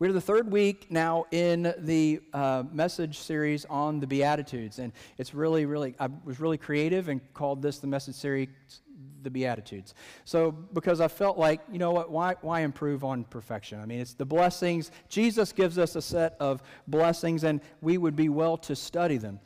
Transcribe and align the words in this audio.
We're 0.00 0.12
the 0.12 0.20
third 0.20 0.52
week 0.52 0.92
now 0.92 1.24
in 1.32 1.74
the 1.76 2.20
uh, 2.32 2.62
message 2.70 3.18
series 3.18 3.64
on 3.64 3.98
the 3.98 4.06
Beatitudes, 4.06 4.78
and 4.78 4.92
it's 5.16 5.34
really, 5.34 5.66
really, 5.66 5.96
I 5.98 6.08
was 6.24 6.38
really 6.38 6.56
creative 6.56 7.08
and 7.08 7.20
called 7.34 7.62
this 7.62 7.80
the 7.80 7.88
message 7.88 8.14
series 8.14 8.48
the 9.24 9.30
Beatitudes. 9.30 9.94
So, 10.24 10.52
because 10.52 11.00
I 11.00 11.08
felt 11.08 11.36
like, 11.36 11.62
you 11.72 11.80
know 11.80 11.90
what, 11.90 12.12
why, 12.12 12.36
why 12.42 12.60
improve 12.60 13.02
on 13.02 13.24
perfection? 13.24 13.80
I 13.80 13.86
mean, 13.86 13.98
it's 13.98 14.14
the 14.14 14.24
blessings. 14.24 14.92
Jesus 15.08 15.52
gives 15.52 15.78
us 15.78 15.96
a 15.96 16.02
set 16.02 16.36
of 16.38 16.62
blessings, 16.86 17.42
and 17.42 17.60
we 17.80 17.98
would 17.98 18.14
be 18.14 18.28
well 18.28 18.56
to 18.58 18.76
study 18.76 19.16
them. 19.16 19.40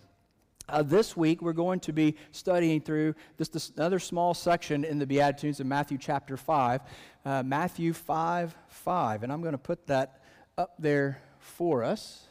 Uh, 0.69 0.83
this 0.83 1.17
week, 1.17 1.41
we're 1.41 1.55
going 1.55 1.81
to 1.81 1.95
be 1.95 2.15
studying 2.33 2.83
through 2.83 3.15
just 3.39 3.55
this 3.55 3.73
another 3.77 3.99
small 3.99 4.35
section 4.35 4.85
in 4.85 4.99
the 4.99 5.07
Beatitudes 5.07 5.61
in 5.61 5.69
Matthew 5.69 5.97
chapter 5.97 6.37
5. 6.37 6.83
Uh, 7.25 7.43
Matthew 7.43 7.95
5 7.95 8.55
5. 8.69 9.23
And 9.23 9.33
I'm 9.33 9.41
going 9.41 9.53
to 9.53 9.59
put 9.59 9.87
that 9.87 10.22
up 10.63 10.75
there 10.79 11.21
for 11.41 11.83
us. 11.83 12.23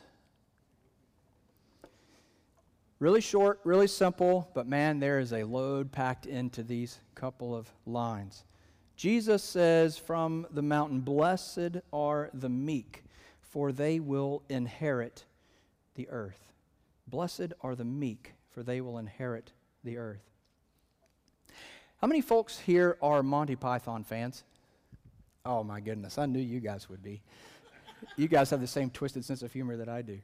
Really 2.98 3.20
short, 3.20 3.59
really 3.66 3.88
simple, 3.88 4.49
but 4.53 4.66
man, 4.66 5.02
there 5.02 5.20
is 5.20 5.34
a 5.34 5.44
load 5.44 5.91
packed 5.91 6.26
into 6.26 6.63
these 6.63 6.99
couple 7.13 7.53
of 7.53 7.70
lines. 7.86 8.45
Jesus 8.95 9.44
says 9.44 9.98
from 9.98 10.48
the 10.49 10.62
mountain, 10.62 11.02
Blessed 11.02 11.80
are 11.91 12.30
the 12.34 12.48
meek, 12.48 13.03
for 13.41 13.73
they 13.73 13.99
will 13.99 14.44
inherit 14.48 15.25
the 15.95 16.08
earth. 16.08 16.53
Blessed 17.08 17.52
are 17.59 17.75
the 17.75 17.84
meek, 17.84 18.36
for 18.50 18.63
they 18.63 18.80
will 18.80 18.98
inherit 18.98 19.52
the 19.84 19.98
earth. 19.98 20.23
How 22.00 22.08
many 22.08 22.22
folks 22.22 22.58
here 22.59 22.98
are 23.02 23.23
Monty 23.23 23.58
Python 23.58 24.05
fans? 24.05 24.45
Oh 25.45 25.66
my 25.66 25.81
goodness, 25.81 26.17
I 26.17 26.27
knew 26.27 26.39
you 26.39 26.61
guys 26.61 26.88
would 26.88 27.03
be 27.03 27.22
you 28.16 28.28
guys 28.28 28.50
have 28.50 28.62
the 28.62 28.68
same 28.68 28.90
twisted 28.90 29.26
sense 29.26 29.41
of 29.41 29.52
humor 29.52 29.78
that 29.78 29.90
I 29.90 30.02
do. 30.02 30.20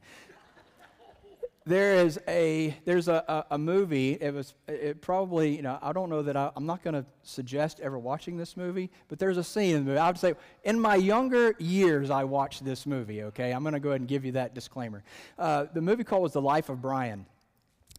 There 1.66 1.96
is 1.96 2.18
a 2.26 2.74
there's 2.86 3.08
a, 3.08 3.22
a, 3.28 3.54
a 3.54 3.58
movie. 3.58 4.12
It 4.12 4.32
was 4.32 4.54
it 4.66 5.02
probably 5.02 5.54
you 5.54 5.60
know 5.60 5.78
I 5.82 5.92
don't 5.92 6.08
know 6.08 6.22
that 6.22 6.34
I, 6.34 6.50
am 6.56 6.64
not 6.64 6.82
going 6.82 6.94
to 6.94 7.04
suggest 7.24 7.80
ever 7.80 7.98
watching 7.98 8.38
this 8.38 8.56
movie, 8.56 8.90
but 9.08 9.18
there's 9.18 9.36
a 9.36 9.44
scene 9.44 9.76
in 9.76 9.84
the 9.84 9.90
movie. 9.90 9.98
I 9.98 10.06
would 10.06 10.16
say 10.16 10.34
in 10.64 10.80
my 10.80 10.94
younger 10.96 11.54
years 11.58 12.08
I 12.08 12.24
watched 12.24 12.64
this 12.64 12.86
movie. 12.86 13.22
Okay, 13.24 13.52
I'm 13.52 13.62
going 13.62 13.74
to 13.74 13.80
go 13.80 13.90
ahead 13.90 14.00
and 14.00 14.08
give 14.08 14.24
you 14.24 14.32
that 14.32 14.54
disclaimer. 14.54 15.04
Uh, 15.38 15.66
the 15.74 15.82
movie 15.82 16.04
called 16.04 16.22
was 16.22 16.32
The 16.32 16.40
Life 16.40 16.70
of 16.70 16.80
Brian, 16.80 17.26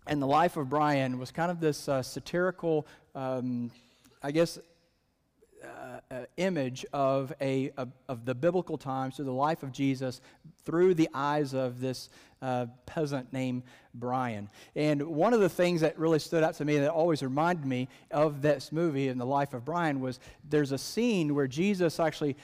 and 0.07 0.19
The 0.19 0.27
Life 0.27 0.57
of 0.57 0.67
Brian 0.67 1.19
was 1.19 1.29
kind 1.29 1.51
of 1.51 1.59
this 1.59 1.87
uh, 1.87 2.01
satirical. 2.01 2.87
Um, 3.13 3.69
I 4.23 4.31
guess 4.31 4.57
uh, 6.11 6.13
uh, 6.13 6.25
image 6.37 6.85
of, 6.93 7.33
a, 7.41 7.71
of, 7.77 7.89
of, 8.07 8.25
the 8.25 8.35
biblical 8.35 8.77
times 8.77 9.15
through 9.15 9.25
the 9.25 9.31
life 9.31 9.63
of 9.63 9.71
Jesus 9.71 10.21
through 10.65 10.93
the 10.93 11.09
eyes 11.13 11.53
of 11.53 11.79
this 11.79 12.09
uh, 12.41 12.65
peasant 12.85 13.31
named 13.33 13.63
Brian. 13.93 14.49
And 14.75 15.01
one 15.03 15.33
of 15.33 15.39
the 15.39 15.49
things 15.49 15.81
that 15.81 15.97
really 15.97 16.19
stood 16.19 16.43
out 16.43 16.55
to 16.55 16.65
me 16.65 16.77
that 16.77 16.89
always 16.89 17.23
reminded 17.23 17.65
me 17.65 17.87
of 18.11 18.41
this 18.41 18.71
movie 18.71 19.07
and 19.07 19.19
the 19.19 19.25
life 19.25 19.53
of 19.53 19.65
Brian 19.65 19.99
was 19.99 20.19
there's 20.49 20.71
a 20.71 20.77
scene 20.77 21.35
where 21.35 21.47
Jesus 21.47 21.99
actually 21.99 22.35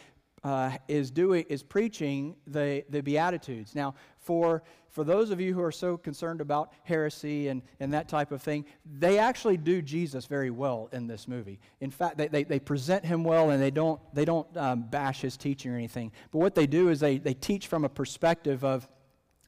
uh, 0.44 0.78
is 0.88 1.10
doing 1.10 1.44
is 1.50 1.64
preaching 1.64 2.36
the, 2.46 2.84
the 2.90 3.02
Beatitudes. 3.02 3.74
Now, 3.74 3.96
for 4.26 4.64
for 4.96 5.04
those 5.04 5.30
of 5.30 5.42
you 5.42 5.54
who 5.54 5.62
are 5.62 5.74
so 5.74 5.98
concerned 5.98 6.40
about 6.40 6.72
heresy 6.84 7.50
and, 7.50 7.62
and 7.82 7.94
that 7.94 8.08
type 8.08 8.32
of 8.32 8.42
thing, 8.42 8.64
they 8.98 9.20
actually 9.20 9.58
do 9.58 9.82
Jesus 9.82 10.26
very 10.26 10.52
well 10.52 10.88
in 10.94 11.06
this 11.06 11.28
movie. 11.28 11.60
In 11.82 11.92
fact, 11.92 12.18
they, 12.18 12.30
they, 12.30 12.46
they 12.46 12.60
present 12.62 13.04
him 13.04 13.26
well 13.26 13.50
and 13.50 13.62
they 13.62 13.72
don't, 13.72 14.00
they 14.16 14.24
don't 14.24 14.48
um, 14.56 14.84
bash 14.84 15.20
his 15.20 15.36
teaching 15.36 15.70
or 15.70 15.76
anything. 15.76 16.14
But 16.32 16.40
what 16.40 16.56
they 16.56 16.66
do 16.66 16.88
is 16.88 17.02
they, 17.02 17.18
they 17.18 17.34
teach 17.34 17.68
from 17.68 17.84
a 17.84 17.90
perspective 17.90 18.64
of 18.64 18.88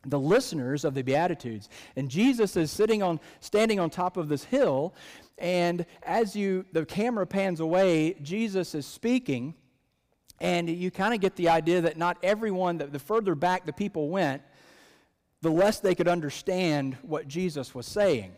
the 0.05 0.19
listeners 0.19 0.83
of 0.83 0.93
the 0.93 1.01
Beatitudes. 1.01 1.69
And 1.95 2.09
Jesus 2.09 2.57
is 2.57 2.69
sitting 2.69 3.01
on, 3.01 3.17
standing 3.39 3.79
on 3.79 3.89
top 3.89 4.17
of 4.17 4.27
this 4.27 4.43
hill, 4.43 4.93
and 5.37 5.85
as 6.03 6.35
you, 6.35 6.65
the 6.73 6.85
camera 6.85 7.25
pans 7.25 7.61
away, 7.61 8.15
Jesus 8.21 8.75
is 8.75 8.85
speaking. 8.85 9.55
And 10.41 10.69
you 10.69 10.91
kind 10.91 11.13
of 11.13 11.21
get 11.21 11.37
the 11.37 11.47
idea 11.47 11.79
that 11.79 11.95
not 11.95 12.17
everyone, 12.21 12.79
that 12.79 12.91
the 12.91 12.99
further 12.99 13.33
back 13.33 13.65
the 13.65 13.71
people 13.71 14.09
went, 14.09 14.41
the 15.41 15.51
less 15.51 15.79
they 15.79 15.95
could 15.95 16.07
understand 16.07 16.97
what 17.01 17.27
Jesus 17.27 17.75
was 17.75 17.85
saying. 17.85 18.33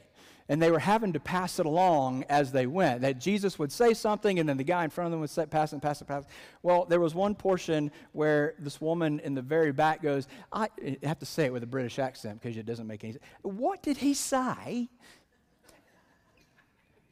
And 0.50 0.60
they 0.60 0.72
were 0.72 0.80
having 0.80 1.14
to 1.14 1.20
pass 1.20 1.60
it 1.60 1.68
along 1.68 2.26
as 2.28 2.52
they 2.52 2.66
went. 2.66 3.02
That 3.02 3.20
Jesus 3.20 3.60
would 3.60 3.72
say 3.72 3.94
something, 3.94 4.40
and 4.40 4.50
then 4.50 4.58
the 4.58 4.64
guy 4.64 4.84
in 4.84 4.90
front 4.90 5.06
of 5.06 5.12
them 5.12 5.22
would 5.22 5.30
say, 5.30 5.46
pass 5.46 5.74
and 5.74 5.82
pass 5.82 6.02
and 6.02 6.08
pass. 6.08 6.24
it. 6.24 6.30
Well, 6.64 6.86
there 6.86 7.00
was 7.00 7.14
one 7.14 7.36
portion 7.36 7.92
where 8.14 8.56
this 8.58 8.82
woman 8.82 9.20
in 9.20 9.36
the 9.36 9.44
very 9.44 9.72
back 9.72 10.02
goes, 10.02 10.28
I, 10.52 10.70
I 10.84 10.98
have 11.04 11.20
to 11.20 11.26
say 11.26 11.46
it 11.46 11.54
with 11.54 11.62
a 11.62 11.68
British 11.68 12.00
accent 12.00 12.42
because 12.42 12.58
it 12.58 12.66
doesn't 12.66 12.88
make 12.88 13.04
any 13.04 13.14
sense. 13.14 13.24
What 13.44 13.84
did 13.84 13.98
he 13.98 14.16
say? 14.16 14.90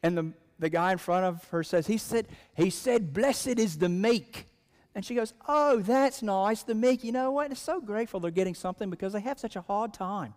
And 0.02 0.18
the, 0.18 0.32
the 0.58 0.68
guy 0.68 0.90
in 0.90 0.98
front 0.98 1.24
of 1.24 1.44
her 1.50 1.62
says, 1.62 1.86
he 1.86 1.98
said, 1.98 2.26
he 2.56 2.70
said, 2.70 3.12
blessed 3.12 3.58
is 3.60 3.78
the 3.78 3.88
meek. 3.88 4.46
And 4.98 5.04
she 5.04 5.14
goes, 5.14 5.32
Oh, 5.46 5.78
that's 5.78 6.24
nice. 6.24 6.64
The 6.64 6.74
meek, 6.74 7.04
you 7.04 7.12
know 7.12 7.30
what? 7.30 7.52
It's 7.52 7.60
so 7.60 7.80
grateful 7.80 8.18
they're 8.18 8.32
getting 8.32 8.56
something 8.56 8.90
because 8.90 9.12
they 9.12 9.20
have 9.20 9.38
such 9.38 9.54
a 9.54 9.60
hard 9.60 9.94
time. 9.94 10.34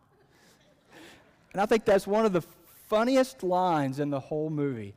And 1.51 1.59
I 1.59 1.66
think 1.66 1.83
that's 1.83 2.05
one 2.05 2.27
of 2.27 2.31
the 2.31 2.44
funniest 2.88 3.41
lines 3.41 3.99
in 3.99 4.11
the 4.11 4.19
whole 4.19 4.51
movie. 4.51 4.94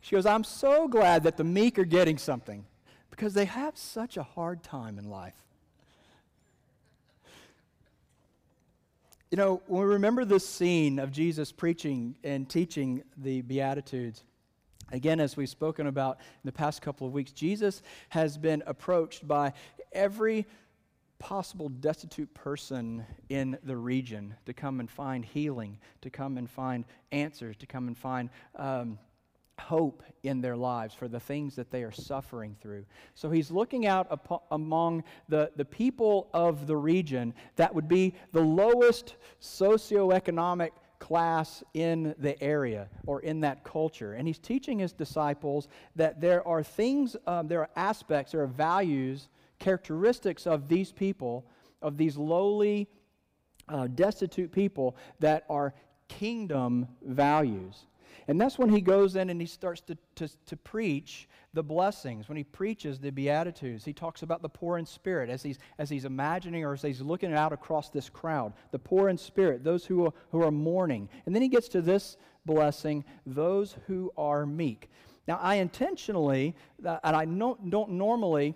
She 0.00 0.16
goes, 0.16 0.26
I'm 0.26 0.42
so 0.42 0.88
glad 0.88 1.22
that 1.22 1.36
the 1.36 1.44
meek 1.44 1.78
are 1.78 1.84
getting 1.84 2.18
something 2.18 2.66
because 3.08 3.34
they 3.34 3.44
have 3.44 3.78
such 3.78 4.16
a 4.16 4.24
hard 4.24 4.64
time 4.64 4.98
in 4.98 5.08
life. 5.08 5.44
You 9.30 9.36
know, 9.36 9.62
when 9.68 9.82
we 9.82 9.92
remember 9.92 10.24
this 10.24 10.44
scene 10.44 10.98
of 10.98 11.12
Jesus 11.12 11.52
preaching 11.52 12.16
and 12.24 12.48
teaching 12.48 13.04
the 13.16 13.42
Beatitudes, 13.42 14.24
Again, 14.90 15.20
as 15.20 15.36
we've 15.36 15.48
spoken 15.48 15.86
about 15.86 16.18
in 16.18 16.46
the 16.46 16.52
past 16.52 16.82
couple 16.82 17.06
of 17.06 17.12
weeks, 17.12 17.32
Jesus 17.32 17.82
has 18.08 18.38
been 18.38 18.62
approached 18.66 19.26
by 19.26 19.52
every 19.92 20.46
possible 21.18 21.68
destitute 21.68 22.32
person 22.32 23.04
in 23.28 23.58
the 23.64 23.76
region 23.76 24.34
to 24.46 24.52
come 24.52 24.80
and 24.80 24.90
find 24.90 25.24
healing, 25.24 25.78
to 26.00 26.10
come 26.10 26.38
and 26.38 26.48
find 26.48 26.84
answers, 27.12 27.56
to 27.56 27.66
come 27.66 27.88
and 27.88 27.98
find 27.98 28.30
um, 28.56 28.98
hope 29.58 30.02
in 30.22 30.40
their 30.40 30.56
lives 30.56 30.94
for 30.94 31.08
the 31.08 31.20
things 31.20 31.56
that 31.56 31.70
they 31.70 31.82
are 31.82 31.92
suffering 31.92 32.56
through. 32.60 32.84
So 33.14 33.30
he's 33.30 33.50
looking 33.50 33.86
out 33.86 34.20
among 34.50 35.04
the, 35.28 35.50
the 35.56 35.64
people 35.64 36.28
of 36.32 36.66
the 36.66 36.76
region 36.76 37.34
that 37.56 37.74
would 37.74 37.88
be 37.88 38.14
the 38.32 38.40
lowest 38.40 39.16
socioeconomic 39.40 40.70
class 41.08 41.64
in 41.72 42.14
the 42.18 42.40
area 42.42 42.86
or 43.06 43.20
in 43.20 43.40
that 43.40 43.64
culture. 43.64 44.12
And 44.12 44.28
he's 44.28 44.38
teaching 44.38 44.78
his 44.78 44.92
disciples 44.92 45.66
that 45.96 46.20
there 46.20 46.46
are 46.46 46.62
things, 46.62 47.16
um, 47.26 47.48
there 47.48 47.60
are 47.60 47.70
aspects, 47.76 48.32
there 48.32 48.42
are 48.42 48.46
values, 48.46 49.30
characteristics 49.58 50.46
of 50.46 50.68
these 50.68 50.92
people, 50.92 51.46
of 51.80 51.96
these 51.96 52.18
lowly, 52.18 52.88
uh, 53.70 53.86
destitute 53.86 54.52
people 54.52 54.96
that 55.18 55.46
are 55.48 55.72
kingdom 56.08 56.86
values. 57.02 57.86
And 58.28 58.38
that's 58.38 58.58
when 58.58 58.68
he 58.68 58.82
goes 58.82 59.16
in 59.16 59.30
and 59.30 59.40
he 59.40 59.46
starts 59.46 59.80
to, 59.82 59.96
to, 60.16 60.28
to 60.46 60.56
preach 60.56 61.26
the 61.54 61.62
blessings. 61.62 62.28
When 62.28 62.36
he 62.36 62.44
preaches 62.44 62.98
the 62.98 63.10
Beatitudes, 63.10 63.86
he 63.86 63.94
talks 63.94 64.22
about 64.22 64.42
the 64.42 64.50
poor 64.50 64.76
in 64.76 64.84
spirit 64.84 65.30
as 65.30 65.42
he's, 65.42 65.58
as 65.78 65.88
he's 65.88 66.04
imagining 66.04 66.62
or 66.62 66.74
as 66.74 66.82
he's 66.82 67.00
looking 67.00 67.32
out 67.32 67.54
across 67.54 67.88
this 67.88 68.10
crowd. 68.10 68.52
The 68.70 68.78
poor 68.78 69.08
in 69.08 69.16
spirit, 69.16 69.64
those 69.64 69.86
who 69.86 70.06
are, 70.06 70.12
who 70.30 70.42
are 70.42 70.50
mourning. 70.50 71.08
And 71.24 71.34
then 71.34 71.40
he 71.40 71.48
gets 71.48 71.68
to 71.70 71.80
this 71.80 72.18
blessing, 72.44 73.02
those 73.24 73.76
who 73.86 74.12
are 74.18 74.44
meek. 74.44 74.90
Now, 75.26 75.38
I 75.42 75.56
intentionally, 75.56 76.54
uh, 76.84 76.98
and 77.02 77.16
I 77.16 77.24
don't, 77.24 77.70
don't 77.70 77.92
normally, 77.92 78.54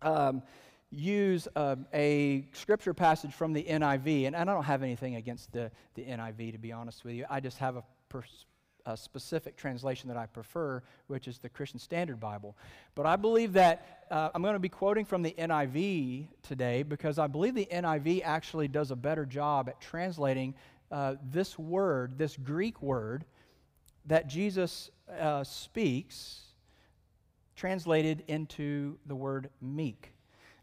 um, 0.00 0.42
use 0.90 1.46
uh, 1.56 1.76
a 1.92 2.46
scripture 2.52 2.94
passage 2.94 3.32
from 3.32 3.52
the 3.52 3.64
NIV, 3.64 4.28
and 4.28 4.36
I 4.36 4.44
don't 4.44 4.64
have 4.64 4.82
anything 4.82 5.16
against 5.16 5.52
the, 5.52 5.70
the 5.94 6.04
NIV, 6.04 6.52
to 6.52 6.58
be 6.58 6.72
honest 6.72 7.04
with 7.04 7.14
you. 7.14 7.26
I 7.28 7.40
just 7.40 7.58
have 7.58 7.76
a 7.76 7.84
pers- 8.08 8.46
a 8.86 8.96
specific 8.96 9.56
translation 9.56 10.08
that 10.08 10.16
I 10.16 10.26
prefer, 10.26 10.82
which 11.06 11.26
is 11.26 11.38
the 11.38 11.48
Christian 11.48 11.78
Standard 11.78 12.20
Bible. 12.20 12.56
But 12.94 13.06
I 13.06 13.16
believe 13.16 13.54
that 13.54 14.06
uh, 14.10 14.30
I'm 14.34 14.42
going 14.42 14.54
to 14.54 14.58
be 14.58 14.68
quoting 14.68 15.04
from 15.04 15.22
the 15.22 15.34
NIV 15.38 16.26
today 16.42 16.82
because 16.82 17.18
I 17.18 17.26
believe 17.26 17.54
the 17.54 17.68
NIV 17.70 18.22
actually 18.24 18.68
does 18.68 18.90
a 18.90 18.96
better 18.96 19.24
job 19.24 19.68
at 19.68 19.80
translating 19.80 20.54
uh, 20.90 21.14
this 21.30 21.58
word, 21.58 22.18
this 22.18 22.36
Greek 22.36 22.82
word 22.82 23.24
that 24.06 24.28
Jesus 24.28 24.90
uh, 25.18 25.42
speaks, 25.44 26.42
translated 27.56 28.22
into 28.28 28.98
the 29.06 29.14
word 29.14 29.48
meek. 29.62 30.12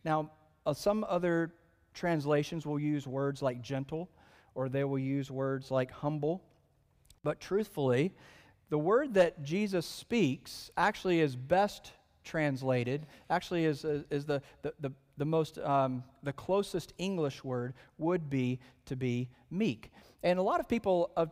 Now, 0.06 0.29
uh, 0.65 0.74
some 0.74 1.03
other 1.09 1.53
translations 1.94 2.65
will 2.65 2.79
use 2.79 3.07
words 3.07 3.41
like 3.41 3.62
gentle, 3.62 4.09
or 4.53 4.69
they 4.69 4.83
will 4.83 5.00
use 5.00 5.31
words 5.31 5.71
like 5.71 5.89
humble 5.89 6.44
but 7.23 7.39
truthfully, 7.39 8.13
the 8.69 8.77
word 8.77 9.13
that 9.15 9.44
Jesus 9.44 9.85
speaks 9.85 10.71
actually 10.77 11.19
is 11.19 11.35
best 11.35 11.91
translated, 12.23 13.06
actually 13.29 13.65
is, 13.65 13.83
is 13.83 14.25
the, 14.25 14.41
the, 14.62 14.73
the, 14.79 14.91
the 15.18 15.25
most, 15.25 15.57
um, 15.59 16.03
the 16.23 16.33
closest 16.33 16.94
English 16.97 17.44
word 17.44 17.73
would 17.97 18.29
be 18.29 18.59
to 18.85 18.95
be 18.95 19.29
meek. 19.50 19.91
And 20.23 20.39
a 20.39 20.41
lot 20.41 20.59
of 20.59 20.68
people 20.68 21.12
uh, 21.18 21.25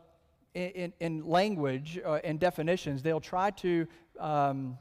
in, 0.54 0.94
in, 1.00 1.26
language 1.26 2.00
uh, 2.06 2.20
and 2.24 2.40
definitions, 2.40 3.02
they'll 3.04 3.20
try 3.20 3.52
to 3.52 3.88
um, 4.20 4.78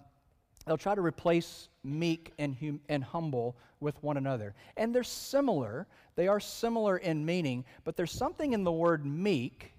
they'll 0.66 0.76
try 0.76 0.94
to 0.94 1.00
replace 1.00 1.68
meek 1.84 2.32
and, 2.38 2.56
hum- 2.60 2.80
and 2.88 3.02
humble 3.02 3.56
with 3.80 4.02
one 4.02 4.16
another. 4.16 4.54
And 4.76 4.94
they're 4.94 5.04
similar. 5.04 5.86
They 6.16 6.28
are 6.28 6.40
similar 6.40 6.98
in 6.98 7.24
meaning, 7.24 7.64
but 7.84 7.96
there's 7.96 8.12
something 8.12 8.52
in 8.52 8.64
the 8.64 8.72
word 8.72 9.06
meek. 9.06 9.72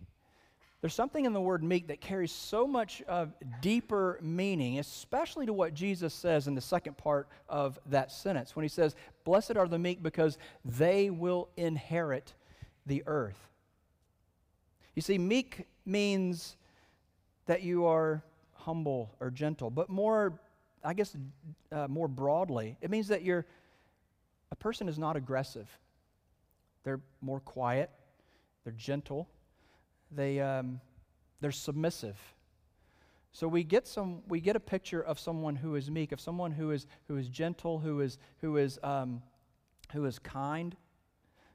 There's 0.82 0.94
something 0.94 1.26
in 1.26 1.34
the 1.34 1.42
word 1.42 1.62
meek 1.62 1.88
that 1.88 2.00
carries 2.00 2.32
so 2.32 2.66
much 2.66 3.02
of 3.02 3.34
deeper 3.62 4.18
meaning, 4.22 4.80
especially 4.80 5.46
to 5.46 5.54
what 5.54 5.74
Jesus 5.74 6.14
says 6.14 6.48
in 6.48 6.56
the 6.56 6.62
second 6.62 6.98
part 6.98 7.28
of 7.50 7.78
that 7.88 8.12
sentence 8.12 8.56
when 8.56 8.64
he 8.64 8.70
says, 8.70 8.96
Blessed 9.26 9.58
are 9.58 9.68
the 9.68 9.80
meek 9.80 10.02
because 10.02 10.38
they 10.64 11.10
will 11.10 11.50
inherit 11.58 12.34
the 12.86 13.04
earth. 13.08 13.38
You 14.96 15.02
see, 15.02 15.18
meek 15.18 15.68
means 15.86 16.56
that 17.46 17.62
you 17.62 17.86
are 17.86 18.24
humble 18.54 19.14
or 19.20 19.32
gentle, 19.32 19.70
but 19.70 19.90
more 19.90 20.40
I 20.84 20.94
guess 20.94 21.16
uh, 21.72 21.88
more 21.88 22.08
broadly, 22.08 22.78
it 22.82 22.90
means 22.90 23.10
that 23.10 23.24
you're 23.24 23.46
a 24.52 24.56
person 24.56 24.88
is 24.88 24.98
not 24.98 25.16
aggressive. 25.16 25.68
They're 26.84 27.02
more 27.22 27.40
quiet. 27.40 27.90
They're 28.64 28.74
gentle. 28.74 29.28
They 30.12 30.40
um, 30.40 30.82
they're 31.42 31.52
submissive. 31.52 32.18
So 33.32 33.48
we 33.48 33.64
get 33.64 33.88
some 33.88 34.22
we 34.28 34.42
get 34.42 34.56
a 34.56 34.60
picture 34.60 35.02
of 35.02 35.20
someone 35.20 35.56
who 35.56 35.76
is 35.76 35.90
meek, 35.90 36.12
of 36.12 36.20
someone 36.20 36.52
who 36.52 36.72
is 36.72 36.88
who 37.08 37.18
is 37.18 37.28
gentle, 37.30 37.80
who 37.80 38.02
is 38.02 38.18
who 38.42 38.58
is 38.58 38.80
um, 38.84 39.22
who 39.94 40.06
is 40.06 40.20
kind, 40.20 40.76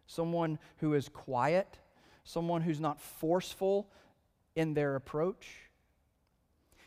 someone 0.06 0.58
who 0.78 0.94
is 0.94 1.08
quiet, 1.08 1.78
someone 2.24 2.62
who's 2.62 2.80
not 2.80 3.00
forceful 3.00 3.88
in 4.54 4.74
their 4.74 4.96
approach. 4.96 5.48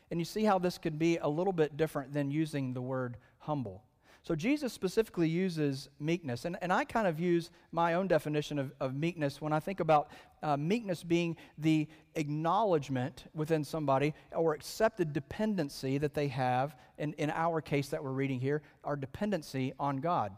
And 0.10 0.19
you 0.19 0.25
see 0.25 0.46
how 0.46 0.58
this 0.58 0.78
could 0.78 0.98
be 0.98 1.18
a 1.18 1.28
little 1.28 1.54
bit 1.54 1.75
different 1.75 2.14
than 2.14 2.31
using 2.31 2.74
the 2.74 2.81
word 2.81 3.18
humble. 3.40 3.84
So 4.27 4.35
Jesus 4.35 4.74
specifically 4.74 5.29
uses 5.29 5.88
meekness. 6.01 6.44
And, 6.44 6.57
and 6.62 6.74
I 6.74 6.83
kind 6.83 7.07
of 7.07 7.18
use 7.18 7.50
my 7.71 7.94
own 7.94 8.09
definition 8.09 8.59
of, 8.59 8.74
of 8.81 8.94
meekness 8.94 9.39
when 9.39 9.53
I 9.53 9.62
think 9.62 9.79
about 9.79 10.12
uh, 10.44 10.57
meekness 10.57 11.01
being 11.01 11.38
the 11.57 11.88
acknowledgement 12.15 13.24
within 13.33 13.63
somebody 13.63 14.13
or 14.33 14.53
accepted 14.53 15.13
dependency 15.13 15.97
that 16.00 16.13
they 16.13 16.27
have, 16.27 16.75
in, 16.97 17.13
in 17.13 17.29
our 17.29 17.62
case 17.62 17.88
that 17.88 18.03
we're 18.03 18.12
reading 18.12 18.41
here, 18.41 18.63
our 18.83 18.97
dependency 18.97 19.71
on 19.79 20.01
God. 20.01 20.33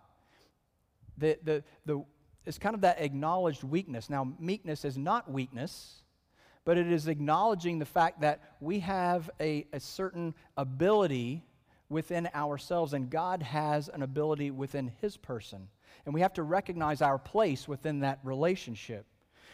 The, 1.18 1.40
the, 1.44 1.64
the, 1.88 2.06
it's 2.46 2.60
kind 2.60 2.76
of 2.76 2.82
that 2.82 3.02
acknowledged 3.02 3.64
weakness. 3.64 4.08
Now, 4.08 4.36
meekness 4.40 4.86
is 4.86 5.00
not 5.00 5.32
weakness 5.32 6.04
but 6.66 6.78
it 6.78 6.92
is 6.92 7.08
acknowledging 7.08 7.80
the 7.80 7.86
fact 7.86 8.22
that 8.22 8.42
we 8.60 8.80
have 8.80 9.28
a, 9.40 9.66
a 9.74 9.80
certain 9.80 10.36
ability 10.56 11.44
within 11.90 12.30
ourselves, 12.34 12.94
and 12.94 13.10
God 13.10 13.42
has 13.42 13.90
an 13.90 14.04
ability 14.04 14.52
within 14.52 14.92
His 15.02 15.18
person. 15.18 15.68
And 16.06 16.14
we 16.14 16.22
have 16.22 16.34
to 16.34 16.44
recognize 16.44 17.02
our 17.02 17.18
place 17.18 17.68
within 17.68 18.00
that 18.02 18.20
relationship. 18.24 19.06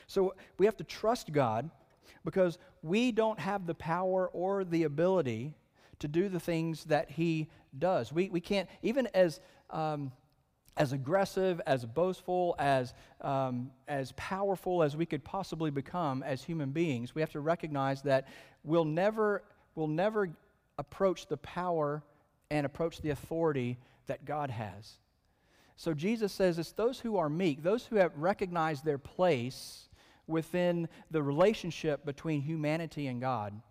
So 0.07 0.35
we 0.57 0.65
have 0.65 0.77
to 0.77 0.83
trust 0.83 1.31
God 1.31 1.69
because 2.23 2.57
we 2.83 3.11
don't 3.11 3.39
have 3.39 3.65
the 3.65 3.73
power 3.73 4.27
or 4.27 4.63
the 4.63 4.83
ability 4.83 5.53
to 5.99 6.07
do 6.07 6.29
the 6.29 6.39
things 6.39 6.83
that 6.85 7.09
He 7.09 7.47
does. 7.77 8.11
We, 8.11 8.29
we 8.29 8.41
can't, 8.41 8.69
even 8.81 9.07
as. 9.13 9.39
Um, 9.69 10.11
as 10.77 10.91
aggressive, 10.91 11.61
as 11.65 11.85
boastful, 11.85 12.53
as, 12.59 12.93
um, 13.21 13.71
as 13.87 14.11
powerful 14.17 14.83
as 14.83 14.97
we 14.97 15.05
could 15.05 15.23
possibly 15.23 15.71
become 15.71 16.21
as 16.23 16.43
human 16.43 16.71
beings, 16.71 17.15
we 17.15 17.21
have 17.21 17.31
to 17.31 17.39
recognize 17.39 18.01
that 18.01 18.27
we'll 18.63 18.83
never, 18.83 19.43
we'll 19.75 19.87
never 19.87 20.29
approach 20.77 21.27
the 21.27 21.37
power 21.37 22.03
and 22.55 22.65
approach 22.65 23.01
the 23.01 23.09
authority 23.09 23.77
that 24.07 24.23
God 24.23 24.49
has. 24.49 24.93
So 25.75 25.93
Jesus 25.93 26.31
says 26.31 26.57
it's 26.57 26.71
those 26.71 27.01
who 27.01 27.17
are 27.17 27.27
meek, 27.27 27.61
those 27.61 27.85
who 27.85 27.97
have 27.97 28.13
recognized 28.15 28.85
their 28.85 28.97
place 28.97 29.89
within 30.25 30.87
the 31.11 31.21
relationship 31.21 32.05
between 32.05 32.41
humanity 32.41 33.07
and 33.07 33.19
God 33.19 33.61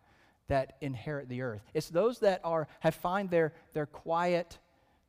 that 0.48 0.76
inherit 0.82 1.31
the 1.31 1.40
earth. 1.40 1.62
It's 1.72 1.88
those 1.88 2.19
that 2.19 2.42
are 2.44 2.69
have 2.81 2.94
find 2.94 3.31
their, 3.31 3.54
their 3.72 3.86
quiet 3.86 4.58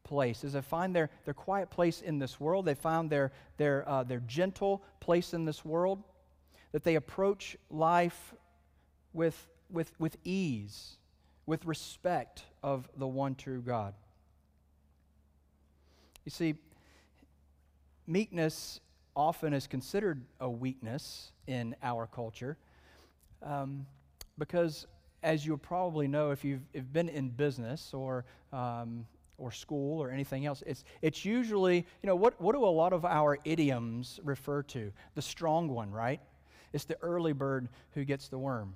place, 0.05 0.45
as 0.45 0.53
they 0.53 0.61
find 0.61 0.95
their, 0.95 1.09
their 1.25 1.33
quiet 1.33 1.69
place 1.69 2.01
in 2.01 2.17
this 2.17 2.39
world, 2.39 2.65
they 2.65 2.75
found 2.75 3.09
their, 3.09 3.33
their, 3.57 3.87
uh, 3.89 4.03
their 4.03 4.21
gentle 4.21 4.83
place 5.01 5.33
in 5.33 5.43
this 5.43 5.65
world, 5.65 6.01
that 6.71 6.85
they 6.85 6.95
approach 6.95 7.57
life 7.69 8.33
with, 9.11 9.49
with, 9.69 9.91
with 9.99 10.15
ease, 10.23 10.95
with 11.45 11.65
respect 11.65 12.43
of 12.65 12.89
the 12.97 13.07
one 13.07 13.35
true 13.35 13.61
God. 13.61 13.93
You 16.25 16.31
see, 16.31 16.55
meekness 18.07 18.79
often 19.15 19.53
is 19.53 19.67
considered 19.67 20.23
a 20.39 20.49
weakness 20.49 21.31
in 21.45 21.75
our 21.83 22.07
culture 22.07 22.57
um, 23.43 23.85
because, 24.39 24.87
as 25.21 25.45
you 25.45 25.55
probably 25.57 26.07
know, 26.07 26.31
if 26.31 26.43
you've, 26.43 26.63
if 26.73 26.91
been 26.91 27.07
in 27.07 27.29
business 27.29 27.93
or 27.93 28.25
um, 28.51 29.05
or 29.37 29.51
school 29.51 30.01
or 30.01 30.09
anything 30.09 30.45
else. 30.45 30.63
It's, 30.65 30.85
it's 31.01 31.25
usually, 31.25 31.75
you 31.75 32.07
know, 32.07 32.15
what, 32.15 32.39
what 32.39 32.55
do 32.55 32.63
a 32.63 32.67
lot 32.67 32.93
of 32.93 33.03
our 33.03 33.37
idioms 33.43 34.19
refer 34.23 34.63
to? 34.63 34.93
The 35.13 35.21
strong 35.21 35.67
one, 35.67 35.91
right? 35.91 36.21
It's 36.71 36.85
the 36.85 36.97
early 37.01 37.33
bird 37.33 37.67
who 37.91 38.05
gets 38.05 38.29
the 38.29 38.39
worm. 38.39 38.75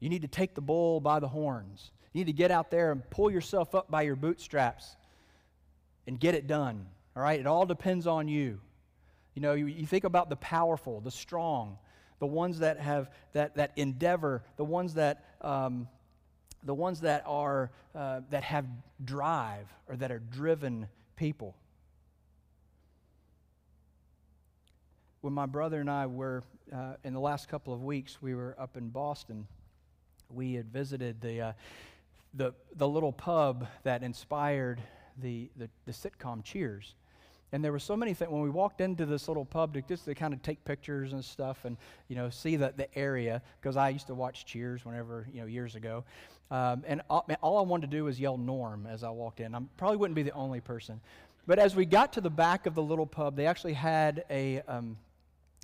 You 0.00 0.08
need 0.08 0.22
to 0.22 0.28
take 0.28 0.56
the 0.56 0.60
bull 0.60 1.00
by 1.00 1.20
the 1.20 1.28
horns. 1.28 1.92
You 2.12 2.20
need 2.20 2.26
to 2.26 2.32
get 2.32 2.50
out 2.50 2.70
there 2.70 2.92
and 2.92 3.08
pull 3.10 3.30
yourself 3.30 3.74
up 3.74 3.90
by 3.90 4.02
your 4.02 4.16
bootstraps 4.16 4.96
and 6.06 6.18
get 6.18 6.34
it 6.34 6.46
done. 6.46 6.86
All 7.16 7.22
right? 7.22 7.38
It 7.38 7.46
all 7.46 7.66
depends 7.66 8.06
on 8.06 8.28
you. 8.28 8.60
You 9.34 9.42
know, 9.42 9.52
you, 9.52 9.66
you 9.66 9.86
think 9.86 10.04
about 10.04 10.30
the 10.30 10.36
powerful, 10.36 11.00
the 11.00 11.10
strong, 11.10 11.78
the 12.18 12.26
ones 12.26 12.60
that 12.60 12.80
have 12.80 13.10
that, 13.32 13.56
that 13.56 13.72
endeavor, 13.76 14.42
the 14.56 14.64
ones 14.64 14.94
that 14.94 15.24
um, 15.40 15.86
the 16.64 16.74
ones 16.74 17.00
that 17.00 17.22
are 17.26 17.70
uh, 17.94 18.20
that 18.30 18.42
have 18.42 18.66
drive 19.04 19.72
or 19.88 19.96
that 19.96 20.10
are 20.10 20.18
driven 20.18 20.88
people 21.16 21.54
when 25.20 25.32
my 25.32 25.46
brother 25.46 25.80
and 25.80 25.90
i 25.90 26.06
were 26.06 26.42
uh, 26.72 26.94
in 27.04 27.12
the 27.12 27.20
last 27.20 27.48
couple 27.48 27.72
of 27.72 27.82
weeks 27.82 28.20
we 28.20 28.34
were 28.34 28.54
up 28.58 28.76
in 28.76 28.88
boston 28.88 29.46
we 30.30 30.54
had 30.54 30.72
visited 30.72 31.20
the 31.20 31.40
uh, 31.40 31.52
the, 32.34 32.52
the 32.76 32.88
little 32.88 33.12
pub 33.12 33.66
that 33.84 34.02
inspired 34.02 34.80
the, 35.20 35.50
the, 35.56 35.68
the 35.86 35.92
sitcom 35.92 36.44
cheers. 36.44 36.94
And 37.52 37.64
there 37.64 37.72
were 37.72 37.78
so 37.78 37.96
many 37.96 38.12
things 38.12 38.30
when 38.30 38.42
we 38.42 38.50
walked 38.50 38.80
into 38.80 39.06
this 39.06 39.26
little 39.26 39.44
pub 39.44 39.72
to 39.74 39.82
just 39.82 40.04
to 40.04 40.14
kind 40.14 40.34
of 40.34 40.42
take 40.42 40.62
pictures 40.64 41.14
and 41.14 41.24
stuff 41.24 41.64
and 41.64 41.78
you 42.08 42.16
know 42.16 42.28
see 42.28 42.56
the, 42.56 42.74
the 42.76 42.94
area 42.96 43.40
because 43.60 43.76
i 43.76 43.88
used 43.88 44.06
to 44.08 44.14
watch 44.14 44.44
cheers 44.44 44.84
whenever 44.84 45.26
you 45.32 45.40
know 45.40 45.46
years 45.46 45.74
ago. 45.74 46.04
Um, 46.50 46.84
and 46.86 47.00
all, 47.08 47.26
all, 47.42 47.58
i 47.58 47.62
wanted 47.62 47.90
to 47.90 47.96
do 47.96 48.04
was 48.04 48.20
yell 48.20 48.36
norm 48.36 48.86
as 48.86 49.02
i 49.02 49.08
walked 49.08 49.40
in. 49.40 49.54
I 49.54 49.60
probably 49.78 49.96
wouldn't 49.96 50.14
be 50.14 50.22
the 50.22 50.32
only 50.32 50.60
person. 50.60 51.00
But 51.46 51.58
as 51.58 51.74
we 51.74 51.86
got 51.86 52.12
to 52.14 52.20
the 52.20 52.30
back 52.30 52.66
of 52.66 52.74
the 52.74 52.82
little 52.82 53.06
pub 53.06 53.34
they 53.34 53.46
actually 53.46 53.72
had 53.72 54.24
a 54.28 54.60
um, 54.68 54.98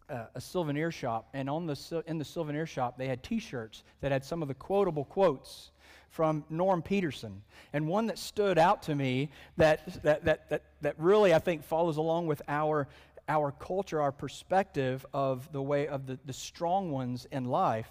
uh, 0.09 0.26
a 0.35 0.40
souvenir 0.40 0.90
shop, 0.90 1.28
and 1.35 1.49
on 1.49 1.66
the 1.66 2.02
in 2.06 2.18
the 2.18 2.25
souvenir 2.25 2.66
shop 2.66 2.97
they 2.97 3.09
had 3.09 3.23
T-shirts 3.23 3.85
that 4.00 4.11
had 4.11 4.25
some 4.25 4.40
of 4.40 4.49
the 4.49 4.54
quotable 4.54 5.04
quotes 5.04 5.71
from 6.14 6.44
Norm 6.49 6.80
Peterson. 6.80 7.42
And 7.73 7.88
one 7.88 8.06
that 8.06 8.18
stood 8.18 8.56
out 8.56 8.85
to 8.85 8.94
me 8.94 9.30
that, 9.56 10.02
that, 10.04 10.25
that, 10.25 10.49
that, 10.49 10.62
that 10.80 10.94
really, 10.97 11.35
I 11.35 11.40
think, 11.40 11.64
follows 11.64 11.97
along 11.97 12.28
with 12.28 12.40
our, 12.47 12.87
our 13.28 13.50
culture, 13.50 14.00
our 14.00 14.12
perspective 14.12 15.04
of 15.12 15.50
the 15.50 15.61
way 15.61 15.88
of 15.88 16.06
the, 16.06 16.16
the 16.25 16.33
strong 16.33 16.92
ones 16.92 17.26
in 17.33 17.47
life. 17.47 17.90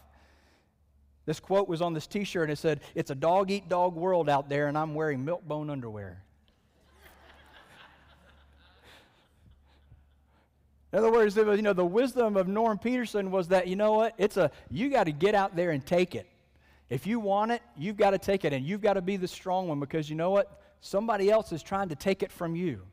This 1.25 1.41
quote 1.41 1.67
was 1.67 1.81
on 1.81 1.93
this 1.93 2.07
t 2.07 2.23
shirt, 2.23 2.43
and 2.43 2.53
it 2.53 2.57
said, 2.57 2.79
It's 2.95 3.11
a 3.11 3.15
dog 3.15 3.51
eat 3.51 3.67
dog 3.67 3.95
world 3.95 4.29
out 4.29 4.47
there, 4.47 4.67
and 4.67 4.77
I'm 4.77 4.95
wearing 4.95 5.25
milk 5.25 5.45
bone 5.45 5.69
underwear. 5.69 6.23
In 10.93 10.99
other 10.99 11.11
words, 11.11 11.35
you 11.35 11.61
know, 11.61 11.73
the 11.73 11.83
wisdom 11.83 12.37
of 12.37 12.47
Norm 12.47 12.77
Peterson 12.77 13.31
was 13.31 13.49
that, 13.49 13.67
you 13.67 13.75
know 13.75 13.93
what, 13.93 14.13
it's 14.17 14.37
a, 14.37 14.49
you 14.69 14.89
got 14.89 15.05
to 15.05 15.11
get 15.11 15.35
out 15.35 15.55
there 15.57 15.71
and 15.71 15.85
take 15.85 16.15
it. 16.15 16.29
If 16.93 17.07
you 17.07 17.19
want 17.19 17.51
it, 17.51 17.63
you've 17.75 17.97
got 17.97 18.11
to 18.11 18.19
take 18.19 18.45
it, 18.45 18.53
and 18.53 18.63
you've 18.63 18.81
got 18.81 18.93
to 18.93 19.01
be 19.01 19.17
the 19.17 19.27
strong 19.27 19.67
one 19.67 19.79
because 19.79 20.11
you 20.11 20.15
know 20.15 20.29
what? 20.29 20.61
Somebody 20.79 21.31
else 21.31 21.51
is 21.51 21.63
trying 21.63 21.89
to 21.89 21.95
take 21.95 22.21
it 22.21 22.31
from 22.31 22.55
you. 22.55 22.83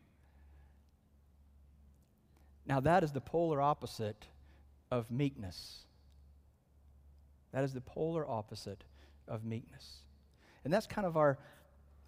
Now, 2.64 2.80
that 2.80 3.04
is 3.04 3.12
the 3.12 3.21
polar 3.21 3.61
opposite 3.61 4.25
of 4.90 5.11
meekness. 5.11 5.80
That 7.52 7.62
is 7.62 7.75
the 7.75 7.83
polar 7.83 8.26
opposite 8.26 8.85
of 9.28 9.45
meekness. 9.45 9.99
And 10.64 10.73
that's 10.73 10.87
kind 10.87 11.07
of 11.07 11.19
our, 11.19 11.37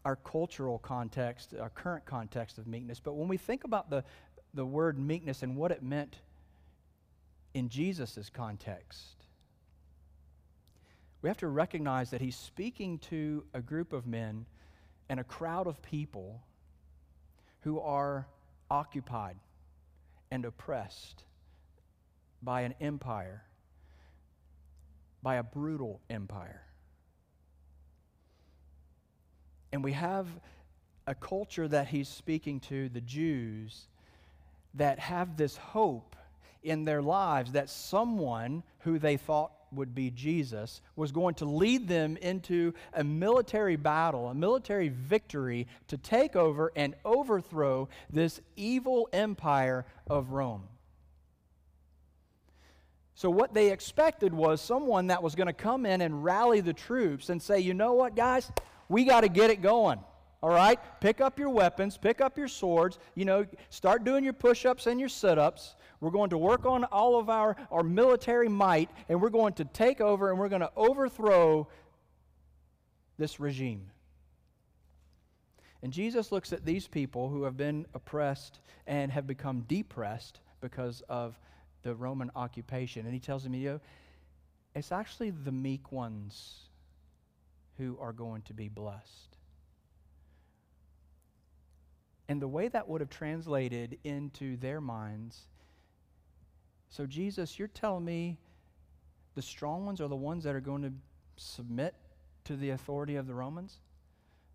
our 0.07 0.17
cultural 0.17 0.79
context, 0.79 1.53
our 1.61 1.69
current 1.69 2.07
context 2.07 2.57
of 2.57 2.67
meekness. 2.67 3.01
But 3.01 3.17
when 3.17 3.29
we 3.29 3.37
think 3.37 3.65
about 3.65 3.91
the, 3.91 4.03
the 4.55 4.65
word 4.65 4.99
meekness 4.99 5.43
and 5.43 5.59
what 5.59 5.71
it 5.71 5.83
meant 5.83 6.21
in 7.53 7.69
Jesus' 7.69 8.31
context, 8.33 9.22
we 11.23 11.29
have 11.29 11.39
to 11.39 11.49
recognize 11.49 12.11
that 12.11 12.21
he's 12.21 12.37
speaking 12.37 12.99
to 12.99 13.45
a 13.55 13.61
group 13.61 13.93
of 13.93 14.07
men 14.07 14.45
and 15.09 15.21
a 15.21 15.25
crowd 15.25 15.69
of 15.69 15.81
people 15.81 16.43
who 17.61 17.79
are 17.81 18.27
occupied 18.71 19.37
and 20.33 20.45
oppressed 20.45 21.23
by 22.43 22.63
an 22.63 22.75
empire, 22.81 23.45
by 25.23 25.37
a 25.37 25.45
brutal 25.45 26.01
empire. 26.11 26.63
And 29.73 29.85
we 29.85 29.93
have 29.93 30.27
a 31.07 31.15
culture 31.15 31.69
that 31.69 31.89
he's 31.89 32.09
speaking 32.09 32.59
to, 32.61 32.89
the 32.89 33.01
Jews, 33.01 33.87
that 34.75 34.99
have 34.99 35.37
this 35.37 35.57
hope 35.57 36.17
in 36.65 36.85
their 36.85 37.03
lives 37.03 37.53
that 37.53 37.71
someone 37.71 38.65
who 38.81 38.99
they 38.99 39.17
thought 39.17 39.53
would 39.73 39.95
be 39.95 40.11
Jesus, 40.11 40.81
was 40.97 41.13
going 41.13 41.35
to 41.37 41.45
lead 41.45 41.89
them 41.89 42.17
into 42.19 42.75
a 42.93 43.03
military 43.03 43.77
battle, 43.77 44.29
a 44.29 44.35
military 44.35 44.89
victory 44.89 45.67
to 45.89 45.97
take 45.97 46.37
over 46.37 46.73
and 46.77 46.95
overthrow 47.05 47.89
this 48.11 48.41
evil 48.57 49.09
empire 49.13 49.87
of 50.09 50.31
Rome. 50.31 50.65
So, 53.15 53.31
what 53.31 53.55
they 53.55 53.71
expected 53.71 54.35
was 54.35 54.61
someone 54.61 55.09
that 55.09 55.23
was 55.23 55.35
going 55.35 55.47
to 55.47 55.53
come 55.53 55.87
in 55.87 56.01
and 56.01 56.25
rally 56.25 56.61
the 56.61 56.73
troops 56.73 57.29
and 57.29 57.41
say, 57.41 57.61
you 57.61 57.75
know 57.75 57.93
what, 57.93 58.17
guys, 58.17 58.51
we 58.89 59.05
got 59.05 59.21
to 59.21 59.29
get 59.29 59.51
it 59.51 59.63
going. 59.63 60.01
All 60.43 60.51
right? 60.51 60.79
Pick 61.01 61.21
up 61.21 61.39
your 61.39 61.51
weapons, 61.51 61.97
pick 61.97 62.21
up 62.21 62.37
your 62.37 62.49
swords, 62.49 62.99
you 63.15 63.25
know, 63.25 63.47
start 63.71 64.05
doing 64.05 64.25
your 64.25 64.33
push 64.33 64.67
ups 64.67 64.87
and 64.87 64.99
your 64.99 65.09
sit 65.09 65.39
ups. 65.39 65.77
We're 66.01 66.11
going 66.11 66.31
to 66.31 66.39
work 66.39 66.67
on 66.67 66.85
all 66.85 67.19
of 67.19 67.31
our, 67.31 67.57
our 67.71 67.85
military 67.85 68.49
might, 68.49 68.91
and 69.09 69.23
we're 69.23 69.31
going 69.31 69.53
to 69.55 69.65
take 69.65 70.01
over 70.01 70.31
and 70.31 70.39
we're 70.39 70.49
going 70.49 70.63
to 70.63 70.73
overthrow 70.75 71.69
this 73.19 73.39
regime. 73.39 73.87
And 75.83 75.93
Jesus 75.93 76.33
looks 76.33 76.53
at 76.53 76.65
these 76.65 76.89
people 76.89 77.29
who 77.29 77.45
have 77.45 77.57
been 77.57 77.87
oppressed 77.95 78.61
and 78.87 79.13
have 79.13 79.27
become 79.27 79.61
depressed 79.63 80.41
because 80.61 81.03
of 81.09 81.39
the 81.83 81.95
Roman 81.95 82.31
occupation. 82.35 83.05
And 83.05 83.15
he 83.15 83.21
tells 83.21 83.45
them, 83.45 83.55
you 83.55 83.69
know, 83.69 83.81
it's 84.75 84.93
actually 84.93 85.31
the 85.31 85.53
meek 85.53 85.93
ones 85.93 86.69
who 87.79 87.97
are 88.01 88.13
going 88.13 88.43
to 88.43 88.55
be 88.55 88.69
blessed. 88.69 89.32
And 92.33 92.41
the 92.41 92.49
way 92.49 92.69
that 92.69 92.89
would 92.89 93.03
have 93.03 93.11
translated 93.11 93.99
into 94.05 94.57
their 94.57 94.81
minds 94.81 95.49
so, 96.93 97.07
Jesus, 97.07 97.59
you're 97.59 97.69
telling 97.69 98.05
me 98.05 98.37
the 99.35 99.41
strong 99.41 99.87
ones 99.87 99.99
are 100.03 100.09
the 100.09 100.15
ones 100.15 100.45
that 100.45 100.55
are 100.55 100.61
going 100.61 100.83
to 100.83 100.93
submit 101.37 101.95
to 102.45 102.55
the 102.55 102.69
authority 102.69 103.17
of 103.17 103.27
the 103.27 103.33
Romans? 103.33 103.81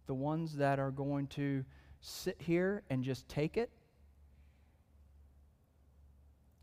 The 0.05 0.13
ones 0.13 0.57
that 0.57 0.77
are 0.77 0.91
going 0.91 1.27
to 1.29 1.65
sit 1.99 2.39
here 2.39 2.83
and 2.91 3.03
just 3.03 3.27
take 3.27 3.57
it? 3.57 3.71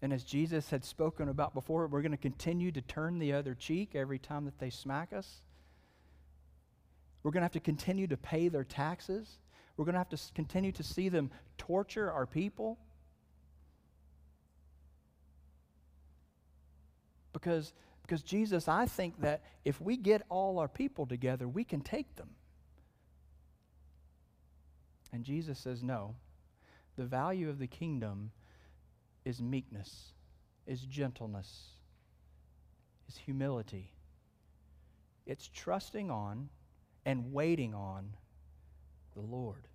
And 0.00 0.12
as 0.12 0.22
Jesus 0.22 0.70
had 0.70 0.84
spoken 0.84 1.28
about 1.28 1.54
before, 1.54 1.88
we're 1.88 2.02
going 2.02 2.12
to 2.12 2.18
continue 2.18 2.70
to 2.70 2.80
turn 2.80 3.18
the 3.18 3.32
other 3.32 3.56
cheek 3.56 3.96
every 3.96 4.20
time 4.20 4.44
that 4.44 4.60
they 4.60 4.70
smack 4.70 5.12
us. 5.12 5.42
We're 7.24 7.32
going 7.32 7.40
to 7.40 7.46
have 7.46 7.52
to 7.52 7.58
continue 7.58 8.06
to 8.06 8.16
pay 8.16 8.46
their 8.46 8.62
taxes. 8.62 9.40
We're 9.76 9.84
going 9.84 9.94
to 9.94 9.98
have 9.98 10.08
to 10.10 10.20
continue 10.34 10.72
to 10.72 10.82
see 10.82 11.08
them 11.08 11.30
torture 11.58 12.10
our 12.10 12.26
people. 12.26 12.78
Because, 17.32 17.72
because 18.02 18.22
Jesus, 18.22 18.68
I 18.68 18.86
think 18.86 19.20
that 19.22 19.42
if 19.64 19.80
we 19.80 19.96
get 19.96 20.22
all 20.28 20.58
our 20.58 20.68
people 20.68 21.06
together, 21.06 21.48
we 21.48 21.64
can 21.64 21.80
take 21.80 22.14
them. 22.16 22.30
And 25.12 25.24
Jesus 25.24 25.58
says, 25.58 25.82
no. 25.82 26.14
The 26.96 27.04
value 27.04 27.48
of 27.48 27.58
the 27.58 27.66
kingdom 27.66 28.30
is 29.24 29.42
meekness, 29.42 30.12
is 30.66 30.80
gentleness, 30.82 31.70
is 33.08 33.16
humility. 33.16 33.90
It's 35.26 35.48
trusting 35.48 36.10
on 36.10 36.50
and 37.04 37.32
waiting 37.32 37.74
on 37.74 38.16
the 39.14 39.22
Lord. 39.22 39.66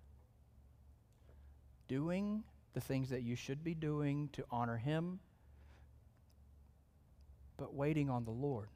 Doing 1.88 2.44
the 2.74 2.80
things 2.80 3.10
that 3.10 3.22
you 3.22 3.36
should 3.36 3.64
be 3.64 3.74
doing 3.74 4.28
to 4.32 4.44
honor 4.50 4.76
Him 4.76 5.20
but 7.60 7.74
waiting 7.74 8.08
on 8.08 8.24
the 8.24 8.30
Lord. 8.30 8.68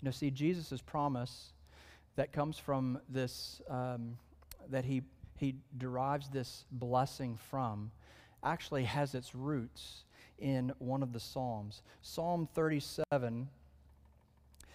You 0.00 0.06
know, 0.06 0.10
see, 0.12 0.30
Jesus' 0.30 0.80
promise 0.80 1.52
that 2.16 2.32
comes 2.32 2.58
from 2.58 3.00
this, 3.08 3.60
um, 3.68 4.16
that 4.70 4.84
he, 4.84 5.02
he 5.36 5.56
derives 5.76 6.28
this 6.28 6.64
blessing 6.70 7.38
from, 7.50 7.90
actually 8.44 8.84
has 8.84 9.14
its 9.14 9.34
roots 9.34 10.04
in 10.38 10.72
one 10.78 11.02
of 11.02 11.12
the 11.12 11.20
Psalms. 11.20 11.82
Psalm 12.02 12.48
37. 12.54 13.48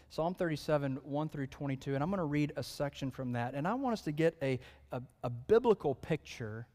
Psalm 0.09 0.33
37, 0.33 0.99
1 1.03 1.29
through 1.29 1.47
22, 1.47 1.93
and 1.93 2.03
I'm 2.03 2.09
going 2.09 2.19
to 2.19 2.23
read 2.23 2.53
a 2.55 2.63
section 2.63 3.11
from 3.11 3.33
that. 3.33 3.53
And 3.53 3.67
I 3.67 3.73
want 3.73 3.93
us 3.93 4.01
to 4.01 4.11
get 4.11 4.35
a, 4.41 4.59
a, 4.91 5.01
a 5.23 5.29
biblical 5.29 5.95
picture 5.95 6.65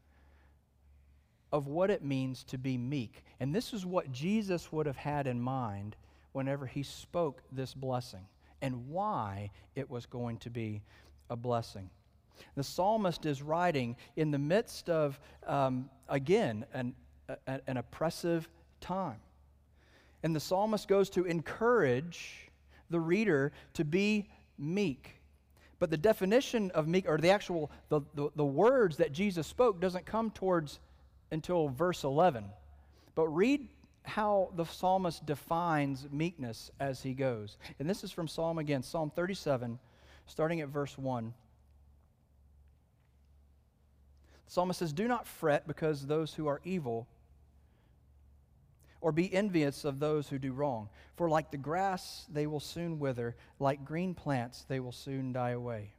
of 1.51 1.67
what 1.67 1.89
it 1.89 2.03
means 2.03 2.43
to 2.45 2.57
be 2.57 2.77
meek. 2.77 3.23
And 3.39 3.53
this 3.53 3.73
is 3.73 3.85
what 3.85 4.11
Jesus 4.11 4.71
would 4.71 4.85
have 4.85 4.97
had 4.97 5.27
in 5.27 5.41
mind 5.41 5.95
whenever 6.31 6.65
he 6.65 6.83
spoke 6.83 7.41
this 7.51 7.73
blessing 7.73 8.25
and 8.61 8.89
why 8.89 9.51
it 9.75 9.89
was 9.89 10.05
going 10.05 10.37
to 10.37 10.49
be 10.49 10.81
a 11.29 11.35
blessing. 11.35 11.89
The 12.55 12.63
psalmist 12.63 13.25
is 13.25 13.41
writing 13.41 13.95
in 14.15 14.31
the 14.31 14.39
midst 14.39 14.89
of, 14.89 15.19
um, 15.45 15.89
again, 16.09 16.65
an, 16.73 16.95
a, 17.47 17.59
an 17.67 17.77
oppressive 17.77 18.47
time. 18.81 19.19
And 20.23 20.35
the 20.35 20.39
psalmist 20.39 20.87
goes 20.87 21.09
to 21.11 21.25
encourage 21.25 22.51
the 22.93 22.99
reader 23.01 23.51
to 23.73 23.83
be 23.83 24.29
meek. 24.57 25.19
But 25.79 25.89
the 25.89 25.97
definition 25.97 26.71
of 26.71 26.87
meek, 26.87 27.09
or 27.09 27.17
the 27.17 27.31
actual, 27.31 27.69
the, 27.89 28.01
the, 28.13 28.29
the 28.37 28.45
words 28.45 28.97
that 28.97 29.11
Jesus 29.11 29.47
spoke, 29.47 29.81
doesn't 29.81 30.05
come 30.05 30.31
towards 30.31 30.79
until 31.31 31.67
verse 31.67 32.05
11. 32.05 32.45
But 33.15 33.27
read 33.27 33.67
how 34.03 34.51
the 34.55 34.65
psalmist 34.65 35.25
defines 35.25 36.07
meekness 36.11 36.71
as 36.79 37.01
he 37.01 37.13
goes. 37.13 37.57
And 37.79 37.89
this 37.89 38.03
is 38.03 38.11
from 38.11 38.27
Psalm 38.27 38.59
again, 38.59 38.83
Psalm 38.83 39.11
37, 39.13 39.79
starting 40.27 40.61
at 40.61 40.69
verse 40.69 40.97
1. 40.97 41.33
The 44.45 44.51
psalmist 44.51 44.79
says, 44.79 44.93
Do 44.93 45.07
not 45.07 45.25
fret 45.25 45.67
because 45.67 46.05
those 46.05 46.33
who 46.33 46.47
are 46.47 46.61
evil, 46.63 47.07
or 49.03 49.11
be 49.11 49.31
envious 49.33 49.83
of 49.83 49.99
those 49.99 50.29
who 50.29 50.39
do 50.39 50.53
wrong. 50.53 50.87
For 51.17 51.29
like 51.29 51.51
the 51.51 51.57
grass, 51.57 52.25
they 52.31 52.47
will 52.47 52.61
soon 52.61 52.99
wither, 52.99 53.35
like 53.59 53.83
green 53.83 54.15
plants, 54.15 54.65
they 54.69 54.79
will 54.79 54.93
soon 54.93 55.33
die 55.33 55.49
away. 55.49 55.91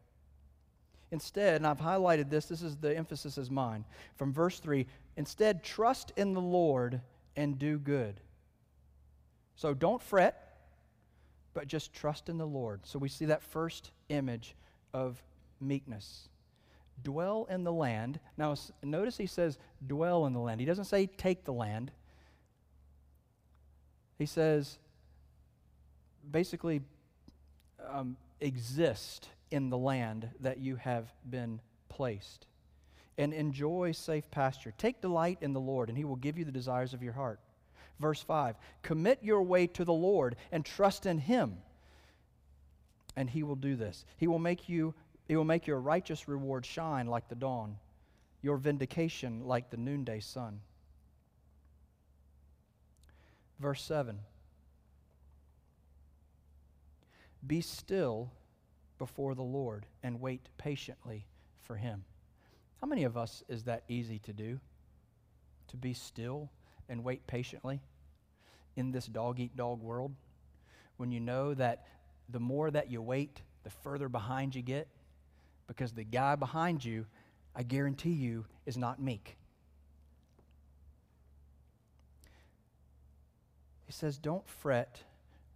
Instead, 1.11 1.56
and 1.56 1.66
I've 1.66 1.78
highlighted 1.78 2.30
this, 2.30 2.46
this 2.46 2.62
is 2.62 2.76
the 2.76 2.96
emphasis 2.96 3.37
is 3.37 3.50
mine. 3.50 3.84
From 4.16 4.32
verse 4.32 4.58
3 4.58 4.87
Instead, 5.18 5.62
trust 5.62 6.12
in 6.16 6.32
the 6.32 6.40
Lord 6.40 7.02
and 7.37 7.58
do 7.58 7.78
good. 7.78 8.20
So 9.54 9.75
don't 9.75 10.02
fret, 10.02 10.56
but 11.52 11.68
just 11.68 11.92
trust 11.92 12.30
in 12.30 12.38
the 12.38 12.46
Lord. 12.46 12.80
So 12.84 12.99
we 12.99 13.11
see 13.11 13.26
that 13.26 13.42
first 13.42 13.90
image 14.08 14.56
of 14.94 15.23
meekness. 15.61 16.30
Dwell 17.02 17.46
in 17.50 17.64
the 17.64 17.73
land. 17.73 18.18
Now, 18.38 18.56
notice 18.82 19.18
he 19.18 19.26
says, 19.26 19.58
dwell 19.87 20.25
in 20.25 20.32
the 20.32 20.40
land. 20.40 20.58
He 20.58 20.66
doesn't 20.66 20.87
say 20.87 21.06
take 21.06 21.44
the 21.44 21.52
land. 21.52 21.92
He 24.18 24.26
says, 24.26 24.78
basically, 26.30 26.83
um, 27.90 28.16
exist 28.40 29.28
in 29.50 29.71
the 29.71 29.78
land 29.78 30.28
that 30.40 30.59
you 30.59 30.76
have 30.76 31.12
been 31.28 31.61
placed 31.88 32.47
and 33.16 33.33
enjoy 33.33 33.92
safe 33.92 34.30
pasture. 34.30 34.73
Take 34.76 35.00
delight 35.00 35.38
in 35.40 35.52
the 35.52 35.61
Lord, 35.61 35.88
and 35.88 35.97
he 35.97 36.04
will 36.04 36.16
give 36.16 36.38
you 36.38 36.44
the 36.44 36.52
desires 36.52 36.94
of 36.94 37.02
your 37.02 37.12
heart. 37.12 37.40
Verse 38.00 38.23
5 38.23 38.56
Commit 38.83 39.21
your 39.23 39.42
way 39.42 39.66
to 39.68 39.85
the 39.85 39.92
Lord 39.92 40.37
and 40.50 40.64
trust 40.64 41.06
in 41.06 41.18
him, 41.18 41.59
and 43.16 43.30
he 43.30 43.42
will 43.42 43.56
do 43.56 43.76
this. 43.76 44.04
He 44.16 44.26
will 44.26 44.38
make 44.38 44.68
you 44.68 44.94
he 45.26 45.37
will 45.37 45.44
make 45.44 45.66
your 45.66 45.80
righteous 45.80 46.28
reward 46.28 46.66
shine 46.66 47.06
like 47.06 47.28
the 47.28 47.35
dawn, 47.35 47.76
your 48.42 48.56
vindication 48.56 49.47
like 49.47 49.71
the 49.71 49.76
noonday 49.76 50.21
sun. 50.21 50.61
Verse 53.58 53.82
7 53.82 54.20
Be 57.46 57.61
still 57.61 58.32
before 58.99 59.34
the 59.34 59.42
Lord 59.42 59.87
and 60.02 60.20
wait 60.20 60.49
patiently 60.58 61.26
for 61.61 61.76
him. 61.76 62.04
How 62.80 62.87
many 62.87 63.04
of 63.04 63.16
us 63.16 63.42
is 63.49 63.64
that 63.64 63.84
easy 63.88 64.18
to 64.20 64.32
do? 64.32 64.61
To 65.68 65.76
be 65.76 65.94
still 65.94 66.50
and 66.88 67.02
wait 67.02 67.26
patiently 67.26 67.80
in 68.76 68.92
this 68.92 69.06
dog 69.06 69.40
eat 69.40 69.56
dog 69.56 69.80
world? 69.82 70.14
When 70.96 71.11
you 71.11 71.20
know 71.20 71.54
that 71.54 71.87
the 72.28 72.40
more 72.40 72.70
that 72.70 72.90
you 72.90 73.02
wait, 73.02 73.42
the 73.62 73.70
further 73.70 74.08
behind 74.08 74.54
you 74.54 74.62
get? 74.62 74.88
Because 75.66 75.92
the 75.92 76.04
guy 76.04 76.37
behind 76.37 76.84
you, 76.84 77.06
I 77.54 77.62
guarantee 77.62 78.12
you, 78.12 78.46
is 78.66 78.76
not 78.76 79.00
meek. 79.00 79.37
He 83.87 83.93
says, 83.93 84.19
Don't 84.19 84.47
fret 84.49 85.03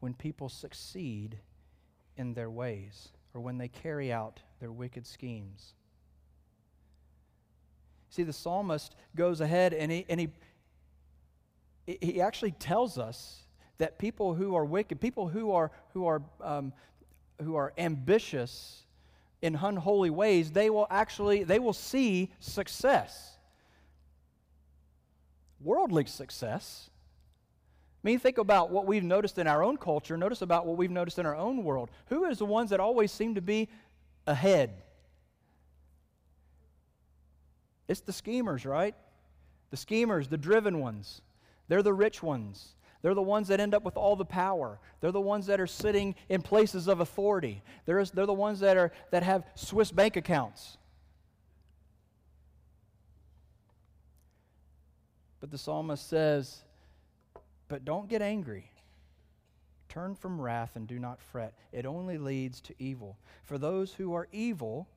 when 0.00 0.14
people 0.14 0.48
succeed 0.48 1.38
in 2.16 2.34
their 2.34 2.50
ways 2.50 3.08
or 3.34 3.40
when 3.40 3.58
they 3.58 3.68
carry 3.68 4.12
out 4.12 4.40
their 4.60 4.72
wicked 4.72 5.06
schemes. 5.06 5.74
See, 8.10 8.22
the 8.22 8.32
psalmist 8.32 8.94
goes 9.14 9.40
ahead 9.40 9.74
and 9.74 9.92
he, 9.92 10.06
and 10.08 10.20
he, 10.20 10.28
he 12.00 12.20
actually 12.20 12.52
tells 12.52 12.98
us 12.98 13.42
that 13.78 13.98
people 13.98 14.34
who 14.34 14.56
are 14.56 14.64
wicked, 14.64 15.00
people 15.00 15.28
who 15.28 15.52
are, 15.52 15.70
who 15.92 16.06
are, 16.06 16.22
um, 16.40 16.72
who 17.42 17.54
are 17.54 17.72
ambitious 17.78 18.84
in 19.40 19.54
unholy 19.54 20.10
ways, 20.10 20.50
they 20.50 20.68
will 20.68 20.86
actually, 20.90 21.44
they 21.44 21.58
will 21.58 21.72
see 21.72 22.32
success. 22.40 23.36
Worldly 25.60 26.06
success. 26.06 26.90
I 28.04 28.06
mean, 28.06 28.20
think 28.20 28.38
about 28.38 28.70
what 28.70 28.86
we've 28.86 29.02
noticed 29.02 29.38
in 29.38 29.48
our 29.48 29.62
own 29.62 29.76
culture. 29.76 30.16
Notice 30.16 30.40
about 30.40 30.66
what 30.66 30.76
we've 30.76 30.90
noticed 30.90 31.18
in 31.18 31.26
our 31.26 31.34
own 31.34 31.64
world. 31.64 31.90
Who 32.06 32.26
is 32.26 32.38
the 32.38 32.44
ones 32.44 32.70
that 32.70 32.78
always 32.78 33.10
seem 33.10 33.34
to 33.34 33.42
be 33.42 33.68
ahead? 34.26 34.70
It's 37.88 38.00
the 38.00 38.12
schemers, 38.12 38.64
right? 38.64 38.94
The 39.70 39.76
schemers, 39.76 40.28
the 40.28 40.36
driven 40.36 40.78
ones. 40.78 41.22
They're 41.66 41.82
the 41.82 41.92
rich 41.92 42.22
ones. 42.22 42.74
They're 43.02 43.14
the 43.14 43.22
ones 43.22 43.48
that 43.48 43.58
end 43.58 43.74
up 43.74 43.82
with 43.82 43.96
all 43.96 44.14
the 44.14 44.24
power. 44.24 44.78
They're 45.00 45.12
the 45.12 45.20
ones 45.20 45.46
that 45.46 45.60
are 45.60 45.66
sitting 45.66 46.14
in 46.28 46.42
places 46.42 46.86
of 46.86 47.00
authority. 47.00 47.62
They're, 47.84 48.04
they're 48.04 48.26
the 48.26 48.32
ones 48.32 48.60
that, 48.60 48.76
are, 48.76 48.92
that 49.10 49.22
have 49.24 49.44
Swiss 49.54 49.90
bank 49.90 50.16
accounts. 50.16 50.78
But 55.40 55.50
the 55.50 55.58
psalmist 55.58 56.08
says, 56.08 56.62
But 57.68 57.84
don't 57.84 58.08
get 58.08 58.22
angry. 58.22 58.70
Turn 59.88 60.14
from 60.14 60.40
wrath 60.40 60.76
and 60.76 60.86
do 60.86 60.98
not 60.98 61.20
fret. 61.20 61.54
It 61.72 61.86
only 61.86 62.18
leads 62.18 62.60
to 62.62 62.74
evil. 62.78 63.18
For 63.44 63.58
those 63.58 63.92
who 63.92 64.14
are 64.14 64.28
evil 64.32 64.88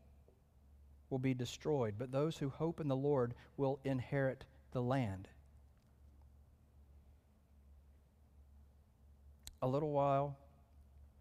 will 1.10 1.20
be 1.20 1.34
destroyed, 1.34 1.96
but 1.98 2.12
those 2.12 2.38
who 2.38 2.50
hope 2.50 2.80
in 2.80 2.88
the 2.88 2.96
Lord 2.96 3.34
will 3.58 3.80
inherit 3.84 4.46
the 4.72 4.82
land. 4.82 5.28
A 9.62 9.68
little 9.68 9.92
while, 9.92 10.38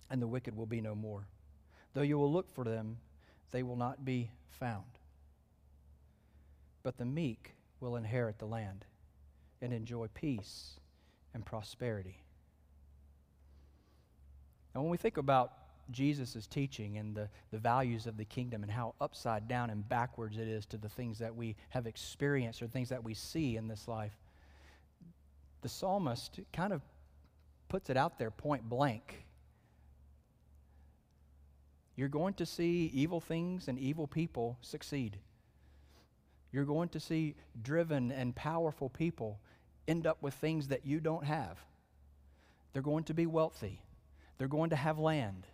and 0.08 0.22
the 0.22 0.28
wicked 0.28 0.56
will 0.56 0.66
be 0.66 0.80
no 0.80 0.94
more. 0.94 1.26
Though 1.92 2.02
you 2.02 2.18
will 2.18 2.32
look 2.32 2.50
for 2.50 2.64
them, 2.64 2.96
they 3.50 3.62
will 3.62 3.76
not 3.76 4.04
be 4.04 4.30
found. 4.48 4.84
But 6.82 6.96
the 6.96 7.04
meek 7.04 7.54
will 7.80 7.96
inherit 7.96 8.38
the 8.38 8.46
land 8.46 8.84
and 9.60 9.72
enjoy 9.72 10.06
peace 10.14 10.79
and 11.34 11.44
prosperity. 11.44 12.22
And 14.74 14.82
when 14.82 14.90
we 14.90 14.96
think 14.96 15.16
about 15.16 15.52
Jesus' 15.90 16.46
teaching 16.46 16.98
and 16.98 17.14
the, 17.14 17.28
the 17.50 17.58
values 17.58 18.06
of 18.06 18.16
the 18.16 18.24
kingdom 18.24 18.62
and 18.62 18.70
how 18.70 18.94
upside 19.00 19.48
down 19.48 19.70
and 19.70 19.88
backwards 19.88 20.38
it 20.38 20.46
is 20.46 20.66
to 20.66 20.76
the 20.76 20.88
things 20.88 21.18
that 21.18 21.34
we 21.34 21.56
have 21.70 21.86
experienced 21.86 22.62
or 22.62 22.68
things 22.68 22.88
that 22.90 23.02
we 23.02 23.14
see 23.14 23.56
in 23.56 23.68
this 23.68 23.88
life, 23.88 24.16
the 25.62 25.68
psalmist 25.68 26.40
kind 26.52 26.72
of 26.72 26.82
puts 27.68 27.90
it 27.90 27.96
out 27.96 28.18
there 28.18 28.30
point 28.30 28.68
blank. 28.68 29.24
You're 31.96 32.08
going 32.08 32.34
to 32.34 32.46
see 32.46 32.90
evil 32.94 33.20
things 33.20 33.68
and 33.68 33.78
evil 33.78 34.06
people 34.06 34.56
succeed. 34.62 35.18
You're 36.52 36.64
going 36.64 36.88
to 36.90 37.00
see 37.00 37.34
driven 37.62 38.10
and 38.10 38.34
powerful 38.34 38.88
people 38.88 39.38
end 39.88 40.06
up 40.06 40.22
with 40.22 40.34
things 40.34 40.68
that 40.68 40.86
you 40.86 41.00
don't 41.00 41.24
have. 41.24 41.58
They're 42.72 42.82
going 42.82 43.04
to 43.04 43.14
be 43.14 43.26
wealthy. 43.26 43.80
They're 44.38 44.48
going 44.48 44.70
to 44.70 44.76
have 44.76 44.98
land. 44.98 45.46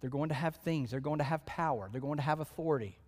They're 0.00 0.10
going 0.10 0.28
to 0.28 0.34
have 0.34 0.56
things. 0.56 0.90
They're 0.90 1.00
going 1.00 1.18
to 1.18 1.24
have 1.24 1.44
power. 1.46 1.88
They're 1.90 2.00
going 2.00 2.18
to 2.18 2.22
have 2.22 2.40
authority. 2.40 2.98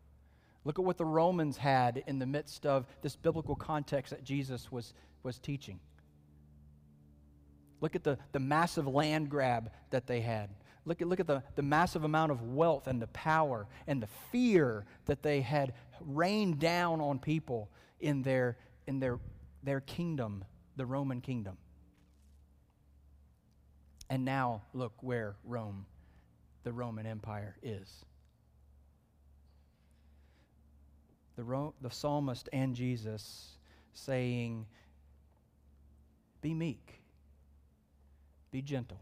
Look 0.65 0.79
at 0.79 0.85
what 0.85 0.97
the 0.97 1.05
Romans 1.05 1.57
had 1.57 2.03
in 2.07 2.19
the 2.19 2.27
midst 2.27 2.65
of 2.65 2.87
this 3.03 3.17
biblical 3.17 3.55
context 3.55 4.11
that 4.11 4.25
Jesus 4.25 4.73
was, 4.73 4.95
was 5.23 5.39
teaching. 5.39 5.79
Look 7.81 7.95
at 7.95 8.05
the, 8.05 8.17
the 8.33 8.41
massive 8.41 8.87
land 8.87 9.29
grab 9.29 9.71
that 9.91 10.07
they 10.07 10.21
had. 10.21 10.49
Look 10.87 11.03
at, 11.03 11.09
look 11.09 11.21
at 11.21 11.27
the, 11.27 11.43
the 11.55 11.63
massive 11.63 12.05
amount 12.05 12.33
of 12.33 12.43
wealth 12.43 12.87
and 12.87 13.01
the 13.01 13.09
power 13.09 13.67
and 13.87 14.03
the 14.03 14.09
fear 14.33 14.87
that 15.07 15.23
they 15.23 15.41
had 15.41 15.75
rained 16.01 16.59
down 16.61 17.01
on 17.01 17.19
people 17.19 17.69
in 18.01 18.23
their, 18.23 18.57
in 18.87 19.01
their, 19.01 19.19
their 19.65 19.81
kingdom, 19.81 20.45
the 20.77 20.87
Roman 20.87 21.21
kingdom. 21.21 21.57
And 24.11 24.25
now 24.25 24.63
look 24.73 24.93
where 25.01 25.37
Rome, 25.45 25.87
the 26.63 26.73
Roman 26.73 27.07
Empire, 27.07 27.57
is. 27.63 28.05
The, 31.37 31.43
Ro- 31.43 31.75
the 31.81 31.91
psalmist 31.91 32.49
and 32.53 32.77
Jesus 32.77 33.57
saying, 33.93 34.67
Be 36.43 36.55
meek 36.55 37.05
be 38.55 38.63
gentle. 38.63 39.01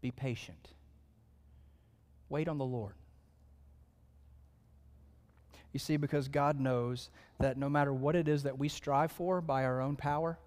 Be 0.00 0.10
patient. 0.10 0.70
Wait 2.28 2.48
on 2.48 2.58
the 2.58 2.64
Lord. 2.64 2.94
You 5.72 5.78
see, 5.78 5.96
because 5.96 6.28
God 6.28 6.58
knows 6.58 7.10
that 7.40 7.56
no 7.56 7.68
matter 7.68 7.92
what 7.92 8.16
it 8.16 8.28
is 8.28 8.42
that 8.44 8.58
we 8.58 8.68
strive 8.68 9.12
for 9.12 9.40
by 9.40 9.64
our 9.64 9.80
own 9.80 9.96
power, 9.96 10.38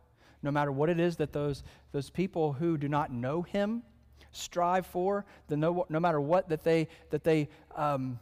no 0.43 0.51
matter 0.51 0.71
what 0.71 0.89
it 0.89 0.99
is 0.99 1.17
that 1.17 1.33
those, 1.33 1.63
those 1.91 2.09
people 2.09 2.53
who 2.53 2.77
do 2.77 2.87
not 2.87 3.11
know 3.11 3.41
Him 3.41 3.83
strive 4.31 4.85
for, 4.85 5.25
the 5.47 5.57
no, 5.57 5.85
no 5.89 5.99
matter 5.99 6.19
what 6.19 6.49
that 6.49 6.63
they, 6.63 6.87
that, 7.11 7.23
they, 7.23 7.49
um, 7.75 8.19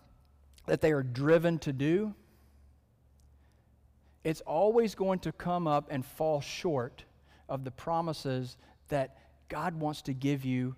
that 0.66 0.82
they 0.82 0.92
are 0.92 1.04
driven 1.04 1.58
to 1.60 1.72
do, 1.72 2.14
it's 4.24 4.42
always 4.42 4.96
going 4.96 5.20
to 5.20 5.32
come 5.32 5.68
up 5.68 5.88
and 5.90 6.06
fall 6.06 6.42
short 6.42 7.04
of 7.48 7.64
the 7.64 7.72
promises 7.72 8.58
that 8.90 9.18
God 9.48 9.76
wants 9.80 10.02
to 10.04 10.14
give 10.14 10.44
you 10.44 10.76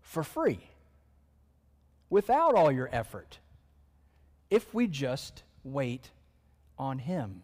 for 0.00 0.22
free 0.22 0.60
without 2.08 2.54
all 2.54 2.70
your 2.70 2.88
effort. 2.92 3.38
If 4.48 4.72
we 4.72 4.86
just 4.86 5.42
wait 5.66 6.10
on 6.78 6.98
Him. 6.98 7.42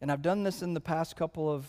And 0.00 0.10
I've 0.10 0.22
done 0.22 0.42
this 0.42 0.62
in 0.62 0.74
the 0.74 0.80
past 0.80 1.16
couple 1.16 1.50
of 1.50 1.66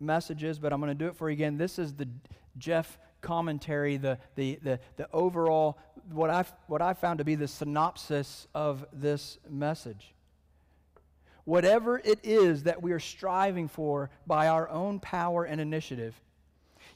messages, 0.00 0.58
but 0.58 0.72
I'm 0.72 0.80
going 0.80 0.90
to 0.90 0.94
do 0.94 1.08
it 1.08 1.16
for 1.16 1.28
you 1.28 1.34
again. 1.34 1.58
This 1.58 1.78
is 1.78 1.94
the 1.94 2.08
Jeff 2.56 2.98
commentary, 3.20 3.96
the, 3.96 4.18
the, 4.36 4.58
the, 4.62 4.80
the 4.96 5.08
overall, 5.12 5.78
what 6.12 6.30
I, 6.30 6.44
what 6.66 6.82
I 6.82 6.94
found 6.94 7.18
to 7.18 7.24
be 7.24 7.34
the 7.34 7.48
synopsis 7.48 8.46
of 8.54 8.86
this 8.92 9.38
message 9.48 10.14
whatever 11.48 11.98
it 12.04 12.18
is 12.24 12.64
that 12.64 12.82
we 12.82 12.92
are 12.92 13.00
striving 13.00 13.68
for 13.68 14.10
by 14.26 14.48
our 14.48 14.68
own 14.68 15.00
power 15.00 15.44
and 15.44 15.62
initiative, 15.62 16.14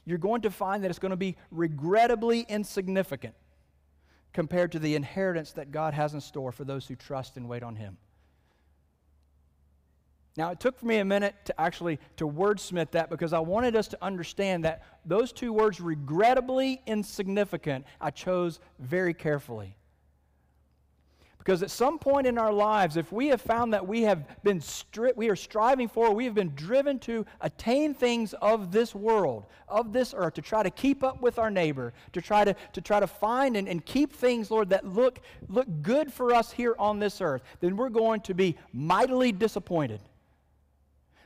you're 0.05 0.19
going 0.19 0.43
to 0.43 0.51
find 0.51 0.83
that 0.83 0.91
it's 0.91 0.99
going 0.99 1.09
to 1.09 1.17
be 1.17 1.35
regrettably 1.49 2.41
insignificant 2.47 3.33
compared 4.33 4.71
to 4.73 4.79
the 4.79 4.95
inheritance 4.95 5.53
that 5.53 5.71
God 5.71 5.93
has 5.93 6.13
in 6.13 6.21
store 6.21 6.51
for 6.51 6.63
those 6.63 6.87
who 6.87 6.95
trust 6.95 7.37
and 7.37 7.47
wait 7.47 7.63
on 7.63 7.75
him. 7.75 7.97
Now, 10.35 10.49
it 10.49 10.59
took 10.59 10.79
for 10.79 10.87
me 10.87 10.97
a 10.97 11.05
minute 11.05 11.35
to 11.45 11.61
actually 11.61 11.99
to 12.17 12.27
wordsmith 12.27 12.91
that 12.91 13.11
because 13.11 13.33
I 13.33 13.39
wanted 13.39 13.75
us 13.75 13.87
to 13.89 14.03
understand 14.03 14.65
that 14.65 14.81
those 15.05 15.31
two 15.31 15.53
words, 15.53 15.79
regrettably 15.79 16.81
insignificant, 16.87 17.85
I 18.01 18.09
chose 18.09 18.59
very 18.79 19.13
carefully. 19.13 19.77
Because 21.43 21.61
at 21.61 21.71
some 21.71 21.99
point 21.99 22.25
in 22.25 22.37
our 22.37 22.53
lives, 22.53 22.95
if 22.95 23.11
we 23.11 23.27
have 23.27 23.41
found 23.41 23.73
that 23.73 23.85
we 23.85 24.03
have 24.03 24.43
been 24.43 24.59
stri- 24.59 25.15
we 25.17 25.29
are 25.29 25.35
striving 25.35 25.89
for, 25.89 26.13
we 26.13 26.23
have 26.23 26.33
been 26.33 26.53
driven 26.55 26.99
to 26.99 27.25
attain 27.41 27.93
things 27.93 28.33
of 28.35 28.71
this 28.71 28.95
world, 28.95 29.45
of 29.67 29.91
this 29.91 30.13
earth, 30.15 30.35
to 30.35 30.41
try 30.41 30.63
to 30.63 30.69
keep 30.69 31.03
up 31.03 31.21
with 31.21 31.37
our 31.39 31.51
neighbor, 31.51 31.93
to 32.13 32.21
try 32.21 32.45
to, 32.45 32.55
to 32.71 32.79
try 32.79 33.01
to 33.01 33.07
find 33.07 33.57
and, 33.57 33.67
and 33.67 33.85
keep 33.85 34.13
things, 34.13 34.49
Lord, 34.49 34.69
that 34.69 34.85
look, 34.85 35.19
look 35.49 35.67
good 35.81 36.13
for 36.13 36.33
us 36.33 36.49
here 36.51 36.75
on 36.79 36.99
this 36.99 37.19
earth, 37.19 37.43
then 37.59 37.75
we're 37.75 37.89
going 37.89 38.21
to 38.21 38.33
be 38.33 38.55
mightily 38.71 39.33
disappointed. 39.33 39.99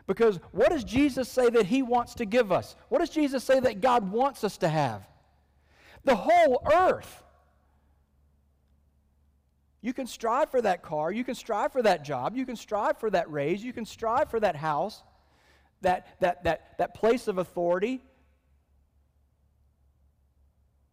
Because 0.08 0.40
what 0.52 0.72
does 0.72 0.84
Jesus 0.84 1.30
say 1.30 1.50
that 1.50 1.68
he 1.68 1.84
wants 1.84 2.16
to 2.16 2.26
give 2.26 2.52
us? 2.52 2.76
What 2.90 3.00
does 3.00 3.12
Jesus 3.12 3.44
say 3.44 3.60
that 3.60 3.82
God 3.82 4.12
wants 4.12 4.44
us 4.44 4.58
to 4.58 4.68
have? 4.70 5.08
the 6.08 6.16
whole 6.16 6.64
earth. 6.74 7.24
You 9.88 9.94
can 9.94 10.06
strive 10.06 10.52
for 10.52 10.62
that 10.64 10.82
car, 10.82 11.14
you 11.14 11.24
can 11.24 11.34
strive 11.34 11.72
for 11.72 11.82
that 11.82 12.04
job, 12.04 12.36
you 12.36 12.46
can 12.46 12.58
strive 12.58 12.98
for 12.98 13.10
that 13.10 13.32
raise, 13.32 13.64
you 13.64 13.72
can 13.72 13.86
strive 13.86 14.30
for 14.30 14.38
that 14.38 14.58
house, 14.58 15.02
that, 15.80 16.20
that, 16.20 16.44
that, 16.44 16.78
that 16.78 16.94
place 16.94 17.30
of 17.30 17.38
authority. 17.38 18.04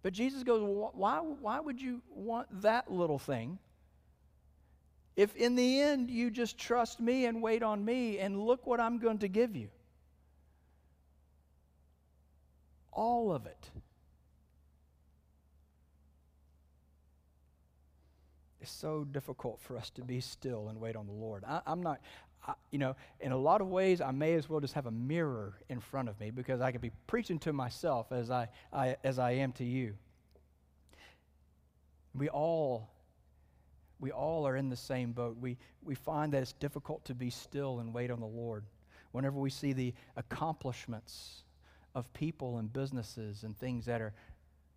But 0.05 0.13
Jesus 0.13 0.45
goes, 0.45 0.63
why, 0.95 1.17
why 1.19 1.59
would 1.59 1.83
you 1.83 2.03
want 2.09 2.47
that 2.63 2.89
little 2.89 3.19
thing? 3.19 3.59
If 5.17 5.35
in 5.35 5.57
the 5.57 5.81
end 5.81 6.09
you 6.09 6.31
just 6.31 6.57
trust 6.57 7.01
me 7.01 7.27
and 7.27 7.43
wait 7.43 7.65
on 7.65 7.85
me, 7.85 8.21
and 8.21 8.41
look 8.41 8.65
what 8.65 8.79
I'm 8.79 9.01
going 9.01 9.19
to 9.19 9.29
give 9.29 9.57
you. 9.57 9.71
All 12.93 13.33
of 13.33 13.47
it. 13.47 13.71
It's 18.64 18.72
so 18.72 19.05
difficult 19.05 19.61
for 19.61 19.77
us 19.77 19.90
to 19.90 20.00
be 20.00 20.22
still 20.22 20.68
and 20.68 20.81
wait 20.81 20.96
on 20.96 21.07
the 21.07 21.12
Lord. 21.12 21.44
I, 21.46 21.61
am 21.66 21.83
not, 21.83 22.00
I, 22.48 22.55
you 22.70 22.79
know, 22.79 22.96
in 23.20 23.31
a 23.31 23.37
lot 23.37 23.61
of 23.61 23.68
ways, 23.68 24.00
I 24.00 24.11
may 24.11 24.33
as 24.33 24.48
well 24.48 24.59
just 24.59 24.72
have 24.72 24.87
a 24.87 24.90
mirror 24.90 25.59
in 25.68 25.81
front 25.81 26.09
of 26.09 26.18
me 26.18 26.31
because 26.31 26.62
I 26.62 26.72
could 26.72 26.81
be 26.81 26.92
preaching 27.07 27.38
to 27.40 27.53
myself 27.53 28.11
as 28.11 28.31
I, 28.31 28.48
I 28.72 28.96
as 29.05 29.18
I 29.18 29.33
am 29.33 29.53
to 29.53 29.64
you. 29.64 29.96
We 32.14 32.31
all 32.31 32.88
we 34.00 34.11
all 34.11 34.48
are 34.48 34.57
in 34.57 34.70
the 34.70 34.77
same 34.77 35.12
boat. 35.12 35.37
We, 35.38 35.59
we 35.83 35.94
find 35.94 36.33
that 36.33 36.40
it's 36.40 36.55
difficult 36.55 37.05
to 37.05 37.14
be 37.14 37.29
still 37.29 37.81
and 37.81 37.92
wait 37.92 38.11
on 38.11 38.20
the 38.20 38.27
Lord. 38.27 38.64
Whenever 39.12 39.38
we 39.38 39.50
see 39.50 39.74
the 39.74 39.92
accomplishments 40.16 41.42
of 41.94 42.11
people 42.14 42.57
and 42.57 42.72
businesses 42.72 43.42
and 43.42 43.59
things 43.59 43.85
that 43.85 44.00
are, 44.00 44.14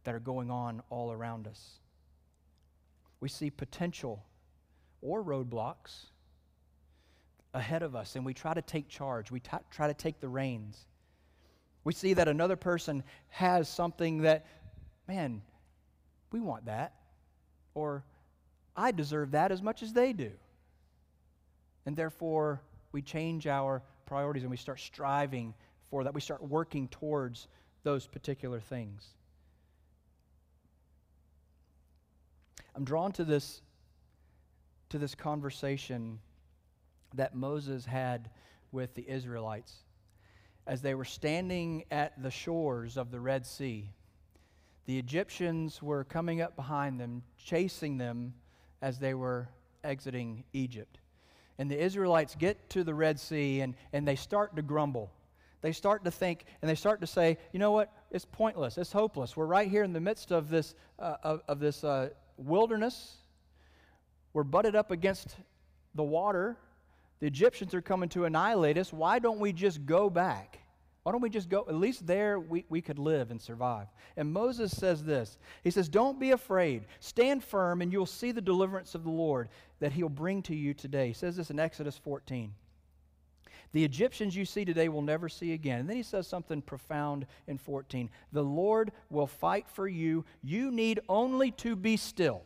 that 0.04 0.14
are 0.14 0.20
going 0.20 0.52
on 0.52 0.82
all 0.90 1.14
around 1.14 1.48
us, 1.48 1.80
we 3.20 3.30
see 3.30 3.50
potential 3.50 4.24
or 5.02 5.24
roadblocks 5.24 6.06
ahead 7.54 7.84
of 7.84 7.96
us, 7.96 8.16
and 8.16 8.26
we 8.26 8.34
try 8.34 8.54
to 8.54 8.62
take 8.62 8.88
charge. 8.88 9.32
We 9.32 9.40
t- 9.40 9.50
try 9.72 9.88
to 9.88 9.94
take 9.94 10.20
the 10.20 10.28
reins. 10.28 10.86
We 11.84 11.94
see 11.94 12.14
that 12.14 12.28
another 12.28 12.56
person 12.56 13.04
has 13.30 13.70
something 13.70 14.24
that, 14.24 14.46
man, 15.08 15.42
we 16.32 16.40
want 16.40 16.66
that. 16.66 16.94
Or 17.74 18.04
I 18.76 18.92
deserve 18.92 19.32
that 19.32 19.52
as 19.52 19.62
much 19.62 19.82
as 19.82 19.94
they 19.94 20.14
do. 20.14 20.32
And 21.86 21.96
therefore, 21.96 22.62
we 22.92 23.02
change 23.02 23.48
our 23.48 23.82
priorities 24.06 24.44
and 24.44 24.52
we 24.52 24.58
start 24.58 24.80
striving 24.80 25.54
for 25.90 26.04
that. 26.04 26.14
We 26.14 26.22
start 26.22 26.44
working 26.44 26.88
towards 26.90 27.48
those 27.84 28.06
particular 28.06 28.60
things. 28.60 29.08
I'm 32.78 32.84
drawn 32.84 33.12
to 33.14 33.26
this, 33.26 33.64
to 34.90 35.00
this 35.00 35.16
conversation 35.16 36.20
that 37.16 37.34
Moses 37.34 37.88
had 37.88 38.30
with 38.72 38.94
the 38.94 39.04
Israelites 39.10 39.74
as 40.68 40.84
they 40.84 40.94
were 40.94 41.04
standing 41.04 41.86
at 41.90 42.22
the 42.22 42.30
shores 42.30 42.96
of 42.96 43.10
the 43.10 43.20
Red 43.20 43.48
Sea. 43.48 43.90
The 44.86 45.00
Egyptians 45.00 45.82
were 45.82 46.04
coming 46.04 46.40
up 46.40 46.56
behind 46.56 47.00
them, 47.00 47.24
chasing 47.44 47.98
them 47.98 48.36
as 48.80 49.00
they 49.00 49.16
were 49.16 49.50
exiting 49.84 50.44
Egypt. 50.54 51.00
And 51.58 51.72
the 51.72 51.84
Israelites 51.84 52.36
get 52.36 52.70
to 52.70 52.84
the 52.84 52.94
Red 52.94 53.20
Sea 53.20 53.62
and, 53.62 53.74
and 53.92 54.08
they 54.08 54.16
start 54.16 54.56
to 54.56 54.62
grumble. 54.62 55.12
They 55.62 55.72
start 55.72 56.04
to 56.04 56.12
think 56.12 56.46
and 56.62 56.70
they 56.70 56.76
start 56.76 57.02
to 57.02 57.08
say, 57.08 57.40
you 57.52 57.58
know 57.58 57.72
what? 57.72 57.92
It's 58.12 58.26
pointless. 58.26 58.78
It's 58.78 58.92
hopeless. 58.92 59.36
We're 59.36 59.48
right 59.48 59.68
here 59.68 59.82
in 59.82 59.94
the 59.94 60.00
midst 60.00 60.32
of 60.32 60.52
this, 60.52 60.76
uh, 61.00 61.16
of, 61.24 61.42
of, 61.48 61.60
this 61.60 61.84
uh, 61.84 62.10
wilderness. 62.38 63.16
We're 64.34 64.44
butted 64.44 64.76
up 64.76 64.92
against 64.92 65.36
the 65.96 66.04
water. 66.04 66.58
The 67.20 67.28
Egyptians 67.28 67.74
are 67.74 67.82
coming 67.82 68.10
to 68.10 68.26
annihilate 68.26 68.78
us. 68.78 68.94
Why 68.94 69.20
don't 69.20 69.40
we 69.40 69.52
just 69.52 69.86
go 69.86 70.10
back? 70.10 70.60
Why 71.04 71.14
don't 71.14 71.22
we 71.22 71.30
just 71.30 71.48
go? 71.48 71.66
At 71.70 71.76
least 71.76 72.06
there 72.06 72.38
we, 72.38 72.66
we 72.68 72.82
could 72.82 73.00
live 73.00 73.32
and 73.32 73.42
survive. 73.42 73.88
And 74.18 74.32
Moses 74.32 74.76
says 74.76 75.04
this 75.04 75.38
He 75.64 75.72
says, 75.72 75.88
Don't 75.88 76.20
be 76.20 76.32
afraid. 76.32 76.86
Stand 77.00 77.44
firm, 77.44 77.82
and 77.82 77.94
you'll 77.94 78.06
see 78.06 78.34
the 78.34 78.42
deliverance 78.42 78.94
of 78.94 79.06
the 79.06 79.10
Lord 79.10 79.48
that 79.80 79.94
he'll 79.94 80.10
bring 80.10 80.42
to 80.44 80.56
you 80.56 80.74
today. 80.74 81.08
He 81.08 81.14
says 81.14 81.38
this 81.38 81.50
in 81.50 81.60
Exodus 81.60 81.98
14. 81.98 82.54
The 83.74 83.84
Egyptians 83.84 84.36
you 84.36 84.46
see 84.46 84.66
today 84.66 84.90
will 84.90 85.02
never 85.02 85.30
see 85.30 85.54
again. 85.54 85.82
And 85.82 85.90
then 85.90 85.98
he 85.98 86.04
says 86.04 86.28
something 86.28 86.62
profound 86.62 87.26
in 87.48 87.58
14. 87.58 88.10
The 88.32 88.44
Lord 88.44 88.92
will 89.10 89.28
fight 89.28 89.70
for 89.70 89.88
you. 89.88 90.26
You 90.42 90.72
need 90.72 91.02
only 91.10 91.52
to 91.52 91.76
be 91.76 91.98
still. 91.98 92.44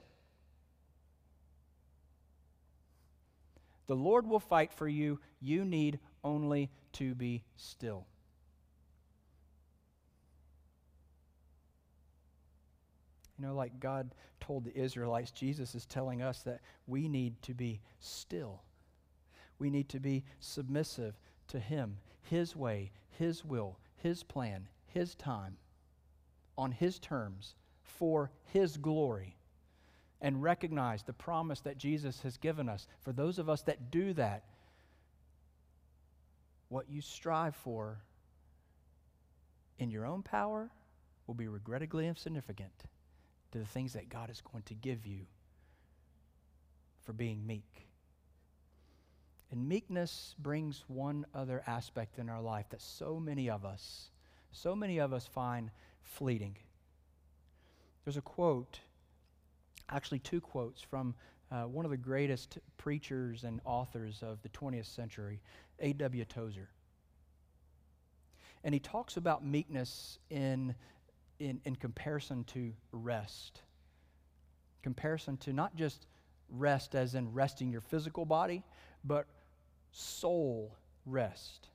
The 3.88 3.96
Lord 3.96 4.26
will 4.26 4.40
fight 4.40 4.74
for 4.74 4.88
you. 4.88 5.20
You 5.42 5.66
need 5.66 6.00
only 6.24 6.70
to 6.94 7.14
be 7.14 7.44
still. 7.56 8.06
You 13.38 13.48
know, 13.48 13.56
like 13.56 13.80
God 13.80 14.14
told 14.40 14.66
the 14.66 14.78
Israelites, 14.78 15.32
Jesus 15.32 15.76
is 15.76 15.86
telling 15.86 16.22
us 16.22 16.42
that 16.44 16.62
we 16.88 17.08
need 17.08 17.42
to 17.44 17.54
be 17.54 17.82
still. 18.00 18.62
We 19.62 19.70
need 19.70 19.90
to 19.90 20.00
be 20.00 20.24
submissive 20.40 21.14
to 21.50 21.60
Him, 21.60 21.98
His 22.24 22.56
way, 22.56 22.90
His 23.20 23.46
will, 23.46 23.78
His 23.98 24.24
plan, 24.24 24.68
His 24.88 25.14
time, 25.14 25.58
on 26.58 26.72
His 26.72 26.98
terms, 26.98 27.54
for 27.84 28.32
His 28.46 28.76
glory. 28.78 29.38
And 30.20 30.42
recognize 30.42 31.04
the 31.04 31.14
promise 31.14 31.60
that 31.60 31.78
Jesus 31.78 32.22
has 32.22 32.38
given 32.38 32.68
us. 32.70 32.88
For 33.02 33.12
those 33.12 33.38
of 33.38 33.50
us 33.50 33.62
that 33.64 33.92
do 33.92 34.14
that, 34.14 34.46
what 36.70 36.90
you 36.90 37.00
strive 37.00 37.56
for 37.56 38.00
in 39.78 39.92
your 39.92 40.08
own 40.08 40.24
power 40.24 40.72
will 41.28 41.36
be 41.36 41.48
regrettably 41.48 42.08
insignificant 42.08 42.74
to 43.52 43.60
the 43.60 43.66
things 43.66 43.94
that 43.94 44.10
God 44.10 44.32
is 44.32 44.42
going 44.42 44.64
to 44.64 44.74
give 44.74 45.06
you 45.06 45.28
for 47.04 47.14
being 47.14 47.46
meek. 47.46 47.91
And 49.52 49.68
meekness 49.68 50.36
brings 50.40 50.84
one 50.88 51.26
other 51.36 51.62
aspect 51.68 52.20
in 52.20 52.30
our 52.30 52.42
life 52.42 52.68
that 52.70 52.82
so 52.82 53.20
many 53.20 53.50
of 53.50 53.66
us, 53.66 54.10
so 54.52 54.76
many 54.76 55.00
of 55.00 55.12
us 55.12 55.26
find 55.26 55.70
fleeting. 56.04 56.56
There's 58.06 58.18
a 58.18 58.22
quote, 58.22 58.80
actually, 59.90 60.20
two 60.20 60.40
quotes 60.40 60.82
from 60.82 61.16
uh, 61.52 61.64
one 61.64 61.84
of 61.84 61.92
the 61.92 61.98
greatest 61.98 62.60
preachers 62.78 63.44
and 63.44 63.60
authors 63.66 64.24
of 64.24 64.42
the 64.42 64.50
20th 64.50 64.86
century, 64.86 65.42
A.W. 65.80 66.24
Tozer. 66.26 66.70
And 68.64 68.74
he 68.74 68.80
talks 68.80 69.18
about 69.18 69.46
meekness 69.46 70.18
in 70.30 70.76
in, 71.42 71.60
in 71.66 71.76
comparison 71.76 72.44
to 72.44 72.72
rest. 72.92 73.62
Comparison 74.84 75.38
to 75.38 75.54
not 75.54 75.76
just 75.76 76.06
rest 76.50 76.94
as 76.94 77.16
in 77.16 77.34
resting 77.34 77.72
your 77.72 77.82
physical 77.82 78.26
body, 78.26 78.64
but 79.04 79.26
soul 79.92 80.78
rest. 81.06 81.68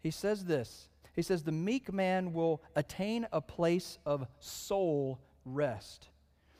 He 0.00 0.10
says 0.10 0.44
this 0.44 0.88
He 1.14 1.22
says, 1.22 1.42
The 1.42 1.52
meek 1.52 1.92
man 1.92 2.32
will 2.32 2.62
attain 2.74 3.26
a 3.32 3.40
place 3.40 3.98
of 4.06 4.26
soul 4.38 5.20
rest. 5.44 6.08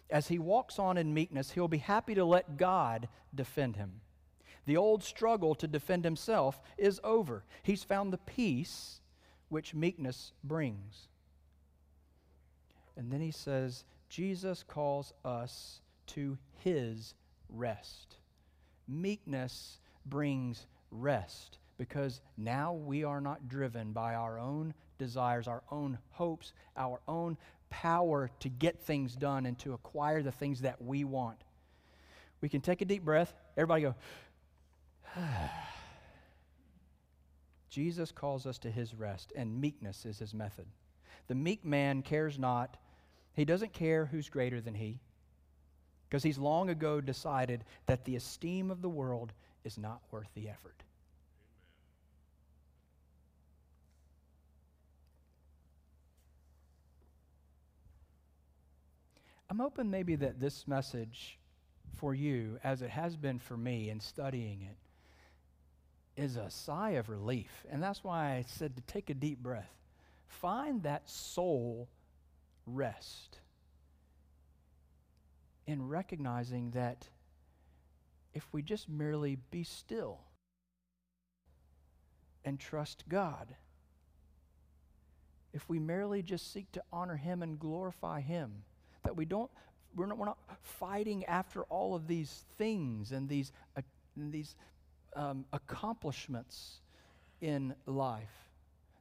As 0.09 0.29
he 0.29 0.39
walks 0.39 0.79
on 0.79 0.99
in 0.99 1.15
meekness, 1.15 1.51
he'll 1.51 1.69
be 1.69 1.79
happy 1.79 2.15
to 2.15 2.25
let 2.25 2.57
God 2.57 3.09
defend 3.35 3.77
him. 3.77 4.01
The 4.67 4.77
old 4.77 5.03
struggle 5.03 5.55
to 5.57 5.67
defend 5.67 6.05
himself 6.05 6.61
is 6.77 7.01
over. 7.05 7.45
He's 7.63 7.85
found 7.85 8.13
the 8.13 8.19
peace 8.19 9.01
which 9.49 9.75
meekness 9.75 10.33
brings. 10.43 11.09
And 12.97 13.13
then 13.13 13.21
he 13.21 13.31
says, 13.31 13.85
Jesus 14.09 14.65
calls 14.67 15.13
us 15.25 15.81
to 16.09 16.39
his 16.65 17.15
rest. 17.49 18.17
Meekness 18.89 19.79
brings 20.09 20.67
rest 20.91 21.59
because 21.79 22.21
now 22.37 22.73
we 22.73 23.05
are 23.05 23.21
not 23.21 23.49
driven 23.49 23.93
by 23.93 24.15
our 24.15 24.39
own 24.39 24.73
desires, 24.99 25.47
our 25.47 25.63
own 25.71 25.99
hopes, 26.11 26.53
our 26.77 27.01
own 27.07 27.37
power 27.69 28.31
to 28.41 28.49
get 28.49 28.81
things 28.81 29.15
done 29.15 29.47
and 29.47 29.59
to 29.59 29.75
acquire 29.75 30.23
the 30.23 30.33
things 30.33 30.63
that 30.63 30.81
we 30.81 31.05
want. 31.05 31.39
We 32.41 32.49
can 32.49 32.61
take 32.61 32.81
a 32.81 32.85
deep 32.85 33.05
breath. 33.05 33.35
Everybody 33.57 33.83
go, 33.83 33.95
Jesus 37.71 38.13
calls 38.13 38.47
us 38.47 38.59
to 38.59 38.71
his 38.71 38.95
rest, 38.95 39.33
and 39.37 39.61
meekness 39.61 40.07
is 40.07 40.19
his 40.19 40.33
method. 40.33 40.67
The 41.29 41.35
meek 41.35 41.65
man 41.65 42.03
cares 42.03 42.39
not 42.39 42.79
he 43.37 43.45
doesn't 43.45 43.75
care 43.75 44.07
who's 44.07 44.31
greater 44.31 44.63
than 44.63 44.75
he 44.75 44.99
because 46.09 46.23
he's 46.23 46.39
long 46.39 46.71
ago 46.71 47.03
decided 47.03 47.65
that 47.85 48.05
the 48.05 48.17
esteem 48.17 48.71
of 48.71 48.81
the 48.81 48.89
world 48.89 49.35
is 49.67 49.77
not 49.77 50.01
worth 50.11 50.29
the 50.35 50.49
effort. 50.49 50.83
I'm 59.51 59.59
hoping 59.59 59.91
maybe 59.91 60.17
that 60.17 60.41
this 60.41 60.67
message 60.67 61.39
for 61.97 62.15
you, 62.15 62.59
as 62.63 62.83
it 62.83 62.91
has 62.91 63.17
been 63.17 63.39
for 63.39 63.57
me 63.57 63.91
in 63.91 64.01
studying 64.01 64.63
it, 64.63 64.77
is 66.21 66.37
a 66.37 66.51
sigh 66.51 66.91
of 66.91 67.09
relief. 67.09 67.65
And 67.71 67.83
that's 67.83 68.03
why 68.03 68.33
I 68.33 68.45
said 68.47 68.77
to 68.77 68.83
take 68.83 69.11
a 69.11 69.15
deep 69.15 69.43
breath. 69.43 69.71
Find 70.27 70.83
that 70.83 71.09
soul 71.09 71.89
rest 72.67 73.39
in 75.67 75.89
recognizing 75.89 76.71
that 76.73 77.09
if 78.37 78.47
we 78.53 78.61
just 78.61 78.87
merely 78.87 79.39
be 79.51 79.65
still 79.65 80.21
and 82.45 82.61
trust 82.61 83.03
God, 83.09 83.49
if 85.55 85.67
we 85.71 85.79
merely 85.79 86.21
just 86.21 86.53
seek 86.53 86.71
to 86.73 86.83
honor 86.93 87.17
Him 87.17 87.43
and 87.43 87.59
glorify 87.59 88.21
Him, 88.21 88.53
that 89.05 89.17
we 89.17 89.25
don't, 89.25 89.51
we're 89.95 90.05
not, 90.05 90.19
we're 90.19 90.27
not 90.27 90.37
fighting 90.61 91.25
after 91.25 91.63
all 91.65 91.95
of 91.95 92.07
these 92.07 92.45
things 92.59 93.11
and 93.11 93.27
these, 93.27 93.53
uh, 93.75 93.81
and 94.17 94.31
these 94.31 94.55
um, 95.17 95.47
accomplishments 95.55 96.81
in 97.41 97.75
life, 97.87 98.51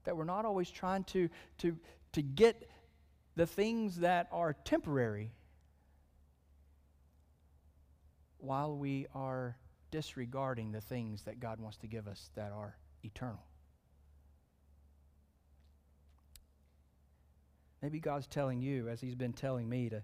that 0.06 0.16
we're 0.16 0.24
not 0.24 0.46
always 0.46 0.72
trying 0.72 1.04
to, 1.04 1.28
to, 1.58 1.78
to 2.14 2.22
get 2.22 2.70
the 3.36 3.46
things 3.46 3.98
that 3.98 4.30
are 4.32 4.54
temporary 4.64 5.34
while 8.40 8.76
we 8.76 9.08
are 9.14 9.56
disregarding 9.92 10.72
the 10.72 10.82
things 10.82 11.24
that 11.24 11.40
God 11.40 11.60
wants 11.60 11.78
to 11.78 11.88
give 11.88 12.08
us 12.08 12.30
that 12.36 12.52
are 12.52 12.76
eternal. 13.04 13.44
Maybe 17.82 18.00
God's 18.00 18.28
telling 18.28 18.62
you, 18.62 18.90
as 18.90 19.00
He's 19.00 19.16
been 19.16 19.34
telling 19.34 19.70
me, 19.70 19.90
to, 19.90 20.02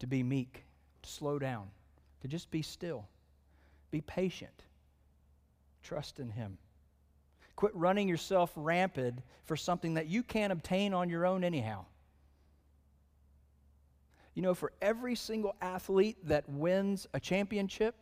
to 0.00 0.06
be 0.06 0.22
meek, 0.22 0.64
to 1.02 1.08
slow 1.08 1.38
down, 1.38 1.68
to 2.20 2.28
just 2.28 2.50
be 2.50 2.62
still, 2.62 3.08
be 3.90 4.00
patient, 4.00 4.64
trust 5.82 6.20
in 6.20 6.30
Him. 6.30 6.58
Quit 7.56 7.74
running 7.74 8.08
yourself 8.08 8.52
rampant 8.54 9.20
for 9.44 9.56
something 9.56 9.94
that 9.94 10.08
you 10.08 10.22
can't 10.22 10.52
obtain 10.52 10.92
on 10.92 11.08
your 11.08 11.24
own, 11.24 11.42
anyhow. 11.42 11.84
You 14.34 14.42
know, 14.42 14.54
for 14.54 14.72
every 14.82 15.14
single 15.14 15.54
athlete 15.60 16.18
that 16.24 16.48
wins 16.48 17.06
a 17.14 17.20
championship, 17.20 17.94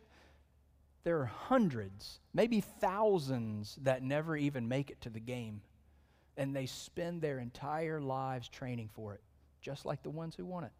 there 1.03 1.19
are 1.19 1.25
hundreds, 1.25 2.19
maybe 2.33 2.61
thousands, 2.61 3.77
that 3.83 4.03
never 4.03 4.35
even 4.35 4.67
make 4.67 4.89
it 4.89 5.01
to 5.01 5.09
the 5.09 5.19
game. 5.19 5.61
And 6.35 6.55
they 6.55 6.65
spend 6.65 7.21
their 7.21 7.39
entire 7.39 8.01
lives 8.01 8.49
training 8.49 8.89
for 8.93 9.13
it, 9.13 9.21
just 9.61 9.85
like 9.85 10.01
the 10.01 10.09
ones 10.09 10.35
who 10.35 10.45
won 10.45 10.63
it. 10.63 10.71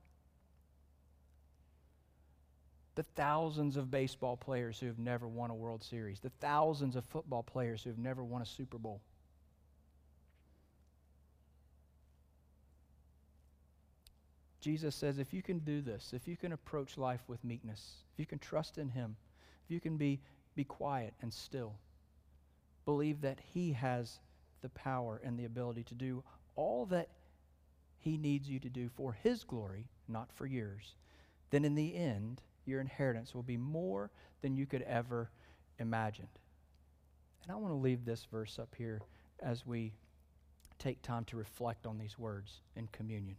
The 2.96 3.04
thousands 3.16 3.78
of 3.78 3.92
baseball 3.92 4.38
players 4.38 4.80
who 4.80 4.88
have 4.88 5.00
never 5.00 5.28
won 5.28 5.50
a 5.50 5.56
World 5.56 5.84
Series, 5.84 6.20
the 6.20 6.32
thousands 6.40 6.96
of 6.96 7.06
football 7.06 7.44
players 7.44 7.84
who 7.84 7.90
have 7.90 8.00
never 8.00 8.24
won 8.24 8.42
a 8.42 8.46
Super 8.46 8.78
Bowl. 8.78 9.02
Jesus 14.64 14.96
says 14.96 15.20
if 15.20 15.34
you 15.34 15.42
can 15.42 15.60
do 15.60 15.82
this, 15.82 16.14
if 16.14 16.26
you 16.26 16.38
can 16.38 16.54
approach 16.54 16.98
life 16.98 17.20
with 17.28 17.44
meekness, 17.44 17.96
if 18.14 18.20
you 18.20 18.26
can 18.26 18.40
trust 18.40 18.78
in 18.78 18.88
Him, 18.88 19.18
if 19.66 19.70
you 19.70 19.82
can 19.82 19.98
be, 19.98 20.22
be 20.56 20.64
quiet 20.64 21.14
and 21.22 21.34
still, 21.34 21.74
believe 22.86 23.20
that 23.20 23.40
He 23.54 23.74
has 23.74 24.20
the 24.62 24.70
power 24.70 25.20
and 25.22 25.38
the 25.38 25.44
ability 25.44 25.84
to 25.84 25.96
do 25.96 26.24
all 26.56 26.86
that 26.86 27.10
He 28.00 28.16
needs 28.16 28.50
you 28.50 28.58
to 28.62 28.70
do 28.70 28.88
for 28.88 29.12
His 29.12 29.44
glory, 29.44 29.90
not 30.08 30.32
for 30.32 30.46
yours, 30.46 30.96
then 31.50 31.66
in 31.66 31.76
the 31.76 31.94
end, 31.94 32.42
your 32.66 32.80
inheritance 32.80 33.36
will 33.36 33.44
be 33.44 33.58
more 33.58 34.12
than 34.42 34.56
you 34.56 34.66
could 34.66 34.84
ever 34.84 35.30
imagine. 35.78 36.30
And 37.44 37.52
I 37.52 37.56
want 37.56 37.74
to 37.74 37.78
leave 37.78 38.06
this 38.06 38.26
verse 38.32 38.60
up 38.60 38.74
here 38.78 39.02
as 39.42 39.66
we 39.66 39.92
take 40.80 41.02
time 41.02 41.26
to 41.26 41.36
reflect 41.36 41.86
on 41.86 41.98
these 41.98 42.18
words 42.18 42.62
in 42.78 42.88
communion. 42.94 43.36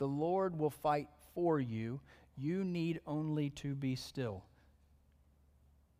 The 0.00 0.08
Lord 0.08 0.58
will 0.58 0.70
fight 0.70 1.08
for 1.34 1.60
you. 1.60 2.00
You 2.34 2.64
need 2.64 3.00
only 3.06 3.50
to 3.50 3.74
be 3.74 3.94
still. 3.96 4.42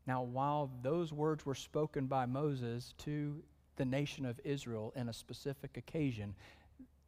Now, 0.07 0.23
while 0.23 0.71
those 0.81 1.13
words 1.13 1.45
were 1.45 1.55
spoken 1.55 2.07
by 2.07 2.25
Moses 2.25 2.95
to 3.05 3.43
the 3.77 3.85
nation 3.85 4.25
of 4.25 4.41
Israel 4.43 4.95
in 4.97 5.11
a 5.11 5.13
specific 5.13 5.77
occasion, 5.77 6.35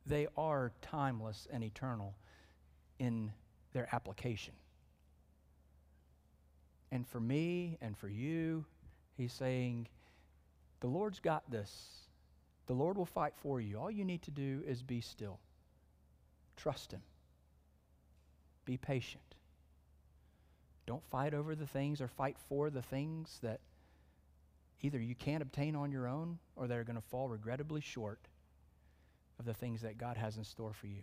they 0.04 0.28
are 0.36 0.70
timeless 0.82 1.48
and 1.50 1.64
eternal 1.64 2.14
in 2.98 3.32
their 3.72 3.88
application. 3.92 4.52
And 6.90 7.08
for 7.08 7.20
me 7.20 7.78
and 7.80 7.96
for 7.96 8.10
you, 8.10 8.66
he's 9.16 9.32
saying, 9.32 9.88
The 10.80 10.88
Lord's 10.88 11.20
got 11.20 11.50
this. 11.50 11.88
The 12.66 12.74
Lord 12.74 12.98
will 12.98 13.06
fight 13.06 13.32
for 13.34 13.62
you. 13.62 13.78
All 13.78 13.90
you 13.90 14.04
need 14.04 14.20
to 14.24 14.30
do 14.30 14.62
is 14.66 14.82
be 14.82 15.00
still. 15.00 15.40
Trust 16.56 16.92
Him. 16.92 17.02
Be 18.64 18.76
patient. 18.76 19.22
Don't 20.86 21.04
fight 21.10 21.34
over 21.34 21.54
the 21.54 21.66
things 21.66 22.00
or 22.00 22.08
fight 22.08 22.36
for 22.48 22.70
the 22.70 22.82
things 22.82 23.38
that 23.42 23.60
either 24.80 25.00
you 25.00 25.14
can't 25.14 25.42
obtain 25.42 25.76
on 25.76 25.92
your 25.92 26.08
own 26.08 26.38
or 26.56 26.66
that 26.66 26.76
are 26.76 26.84
going 26.84 26.96
to 26.96 27.08
fall 27.08 27.28
regrettably 27.28 27.80
short 27.80 28.20
of 29.38 29.44
the 29.44 29.54
things 29.54 29.82
that 29.82 29.98
God 29.98 30.16
has 30.16 30.36
in 30.36 30.44
store 30.44 30.72
for 30.72 30.86
you. 30.86 31.02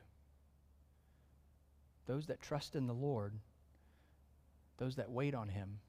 Those 2.05 2.27
that 2.27 2.41
trust 2.41 2.75
in 2.75 2.87
the 2.87 2.93
Lord, 2.93 3.33
those 4.77 4.95
that 4.95 5.11
wait 5.11 5.33
on 5.33 5.49
Him, 5.49 5.79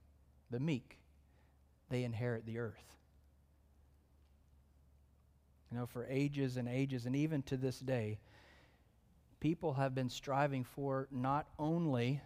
the 0.51 0.61
meek, 0.61 0.99
they 1.89 2.05
inherit 2.05 2.47
the 2.47 2.59
earth. 2.59 2.97
You 5.71 5.79
know, 5.79 5.87
for 5.87 6.07
ages 6.09 6.57
and 6.57 6.69
ages, 6.69 7.07
and 7.07 7.15
even 7.15 7.43
to 7.45 7.57
this 7.57 7.79
day, 7.79 8.19
people 9.41 9.75
have 9.75 9.95
been 9.95 10.11
striving 10.11 10.65
for 10.65 11.09
not 11.11 11.47
only 11.59 12.21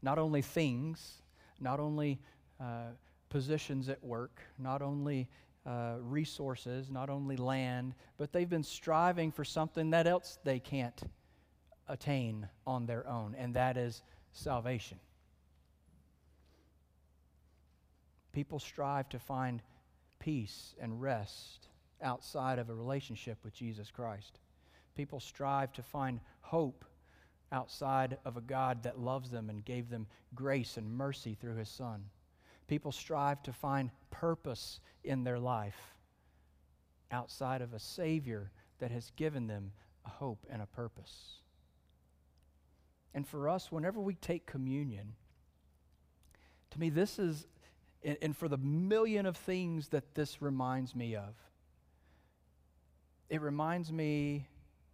not 0.00 0.18
only 0.18 0.42
things, 0.42 1.22
not 1.58 1.80
only 1.80 2.20
uh, 2.60 2.90
positions 3.30 3.88
at 3.88 4.02
work, 4.02 4.40
not 4.58 4.80
only 4.80 5.28
uh, 5.66 5.94
resources, 6.00 6.88
not 6.90 7.10
only 7.10 7.36
land, 7.36 7.94
but 8.16 8.32
they've 8.32 8.48
been 8.48 8.62
striving 8.62 9.32
for 9.32 9.44
something 9.44 9.90
that 9.90 10.06
else 10.06 10.38
they 10.44 10.60
can't 10.60 11.02
attain 11.88 12.46
on 12.66 12.86
their 12.86 13.08
own, 13.08 13.34
and 13.36 13.54
that 13.54 13.76
is 13.76 14.02
salvation. 14.32 14.98
People 18.32 18.60
strive 18.60 19.08
to 19.08 19.18
find 19.18 19.62
peace 20.20 20.74
and 20.80 21.02
rest 21.02 21.68
outside 22.00 22.58
of 22.58 22.70
a 22.70 22.74
relationship 22.74 23.38
with 23.42 23.52
Jesus 23.52 23.90
Christ. 23.90 24.38
People 24.98 25.20
strive 25.20 25.72
to 25.74 25.82
find 25.84 26.18
hope 26.40 26.84
outside 27.52 28.18
of 28.24 28.36
a 28.36 28.40
God 28.40 28.82
that 28.82 28.98
loves 28.98 29.30
them 29.30 29.48
and 29.48 29.64
gave 29.64 29.88
them 29.90 30.08
grace 30.34 30.76
and 30.76 30.90
mercy 30.90 31.36
through 31.40 31.54
his 31.54 31.68
Son. 31.68 32.06
People 32.66 32.90
strive 32.90 33.40
to 33.44 33.52
find 33.52 33.92
purpose 34.10 34.80
in 35.04 35.22
their 35.22 35.38
life 35.38 35.94
outside 37.12 37.62
of 37.62 37.74
a 37.74 37.78
Savior 37.78 38.50
that 38.80 38.90
has 38.90 39.12
given 39.14 39.46
them 39.46 39.70
a 40.04 40.08
hope 40.08 40.44
and 40.50 40.60
a 40.60 40.66
purpose. 40.66 41.42
And 43.14 43.24
for 43.24 43.48
us, 43.48 43.70
whenever 43.70 44.00
we 44.00 44.14
take 44.14 44.46
communion, 44.46 45.14
to 46.70 46.80
me, 46.80 46.90
this 46.90 47.20
is, 47.20 47.46
and 48.02 48.36
for 48.36 48.48
the 48.48 48.58
million 48.58 49.26
of 49.26 49.36
things 49.36 49.90
that 49.90 50.16
this 50.16 50.42
reminds 50.42 50.96
me 50.96 51.14
of, 51.14 51.36
it 53.30 53.40
reminds 53.40 53.92
me 53.92 54.48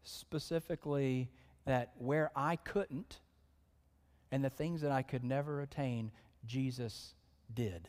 specifically 0.04 1.30
that 1.64 1.92
where 1.98 2.30
I 2.36 2.56
couldn't 2.56 3.20
and 4.30 4.44
the 4.44 4.50
things 4.50 4.82
that 4.82 4.92
I 4.92 5.02
could 5.02 5.24
never 5.24 5.60
attain, 5.60 6.10
Jesus 6.46 7.14
did. 7.52 7.88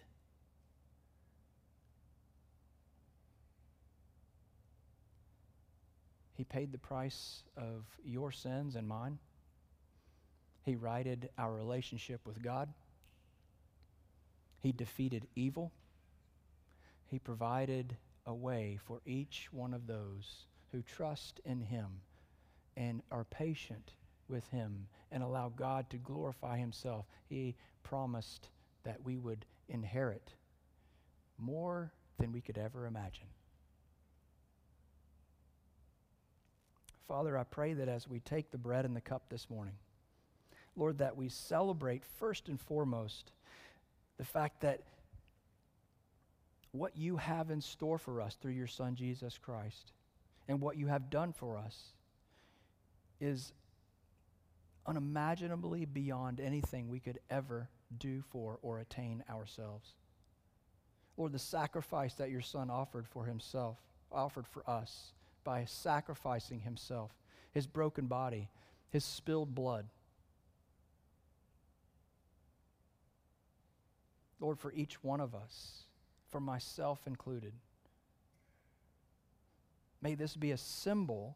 He 6.36 6.44
paid 6.44 6.72
the 6.72 6.78
price 6.78 7.44
of 7.56 7.86
your 8.04 8.32
sins 8.32 8.76
and 8.76 8.88
mine. 8.88 9.20
He 10.64 10.76
righted 10.76 11.30
our 11.38 11.54
relationship 11.54 12.22
with 12.26 12.42
God. 12.42 12.74
He 14.62 14.72
defeated 14.72 15.28
evil. 15.36 15.72
He 17.08 17.20
provided 17.20 17.96
a 18.26 18.34
way 18.34 18.78
for 18.86 19.02
each 19.06 19.48
one 19.52 19.74
of 19.74 19.88
those 19.88 20.46
who 20.76 20.82
trust 20.82 21.40
in 21.46 21.62
Him 21.62 21.86
and 22.76 23.02
are 23.10 23.24
patient 23.24 23.94
with 24.28 24.46
Him 24.50 24.88
and 25.10 25.24
allow 25.24 25.48
God 25.56 25.90
to 25.90 25.98
glorify 25.98 26.58
Himself, 26.58 27.06
He 27.30 27.56
promised 27.84 28.50
that 28.84 29.02
we 29.06 29.18
would 29.18 29.46
inherit 29.70 30.34
more 31.38 31.94
than 32.20 32.34
we 32.34 32.42
could 32.42 32.58
ever 32.58 32.86
imagine. 32.86 33.28
Father, 37.08 37.38
I 37.38 37.44
pray 37.44 37.74
that 37.74 37.88
as 37.88 38.10
we 38.10 38.20
take 38.20 38.52
the 38.52 38.58
bread 38.58 38.84
and 38.84 38.96
the 38.96 39.02
cup 39.02 39.30
this 39.30 39.50
morning, 39.50 39.76
Lord, 40.76 40.98
that 40.98 41.16
we 41.16 41.30
celebrate 41.30 42.04
first 42.04 42.50
and 42.50 42.60
foremost 42.60 43.32
the 44.18 44.26
fact 44.26 44.60
that 44.62 44.82
what 46.74 46.98
you 46.98 47.16
have 47.16 47.50
in 47.50 47.62
store 47.62 47.98
for 47.98 48.20
us 48.20 48.36
through 48.36 48.52
your 48.52 48.68
Son, 48.68 48.96
Jesus 48.96 49.38
Christ, 49.38 49.94
and 50.48 50.62
what 50.62 50.78
you 50.78 50.88
have 50.88 51.10
done 51.10 51.34
for 51.34 51.58
us 51.58 51.94
is 53.20 53.54
unimaginably 54.86 55.86
beyond 55.86 56.40
anything 56.40 56.90
we 56.90 57.00
could 57.00 57.20
ever 57.30 57.70
do 57.98 58.22
for 58.30 58.60
or 58.62 58.80
attain 58.80 59.24
ourselves. 59.30 59.94
Lord, 61.18 61.32
the 61.32 61.40
sacrifice 61.40 62.14
that 62.16 62.30
your 62.30 62.42
Son 62.42 62.70
offered 62.70 63.08
for 63.08 63.26
himself, 63.26 63.78
offered 64.12 64.48
for 64.48 64.70
us 64.70 65.14
by 65.44 65.66
sacrificing 65.66 66.60
himself, 66.60 67.12
his 67.54 67.68
broken 67.68 68.08
body, 68.08 68.50
his 68.90 69.06
spilled 69.06 69.56
blood. 69.56 69.88
Lord, 74.40 74.60
for 74.60 74.74
each 74.74 75.04
one 75.04 75.22
of 75.22 75.34
us, 75.34 75.86
for 76.28 76.40
myself 76.42 77.08
included, 77.08 77.54
may 80.06 80.14
this 80.14 80.36
be 80.36 80.52
a 80.52 80.58
symbol 80.58 81.36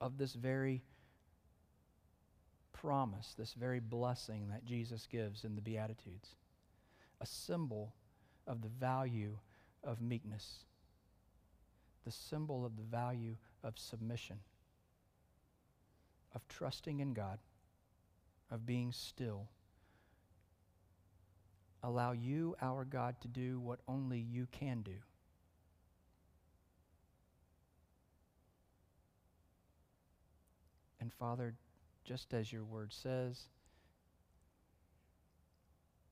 of 0.00 0.16
this 0.16 0.32
very 0.32 0.82
promise, 2.72 3.34
this 3.36 3.52
very 3.52 3.78
blessing 3.78 4.48
that 4.48 4.64
Jesus 4.64 5.06
gives 5.06 5.44
in 5.44 5.54
the 5.54 5.60
Beatitudes. 5.60 6.30
A 7.20 7.26
symbol 7.26 7.92
of 8.46 8.62
the 8.62 8.70
value 8.80 9.36
of 9.84 10.00
meekness, 10.00 10.64
the 12.06 12.10
symbol 12.10 12.64
of 12.64 12.78
the 12.78 12.84
value 12.84 13.36
of 13.62 13.78
submission, 13.78 14.38
of 16.34 16.40
trusting 16.48 17.00
in 17.00 17.12
God, 17.12 17.38
of 18.50 18.64
being 18.64 18.92
still. 18.92 19.46
Allow 21.82 22.12
you, 22.12 22.56
our 22.62 22.86
God, 22.86 23.20
to 23.20 23.28
do 23.28 23.60
what 23.60 23.80
only 23.86 24.18
you 24.20 24.46
can 24.50 24.80
do. 24.80 24.94
And 31.00 31.12
Father, 31.12 31.54
just 32.04 32.34
as 32.34 32.52
your 32.52 32.64
word 32.64 32.92
says, 32.92 33.48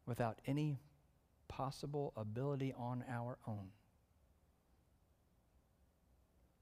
without 0.07 0.39
any 0.47 0.79
possible 1.49 2.13
ability 2.17 2.73
on 2.77 3.05
our 3.11 3.39
own, 3.47 3.69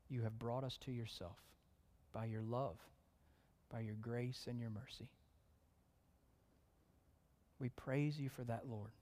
you 0.08 0.22
have 0.22 0.38
brought 0.38 0.64
us 0.64 0.78
to 0.78 0.92
yourself 0.92 1.38
by 2.12 2.24
your 2.26 2.42
love, 2.42 2.76
by 3.70 3.80
your 3.80 3.96
grace 4.00 4.46
and 4.48 4.60
your 4.60 4.70
mercy. 4.70 5.10
We 7.58 7.68
praise 7.70 8.18
you 8.18 8.28
for 8.28 8.44
that, 8.44 8.68
Lord. 8.68 8.92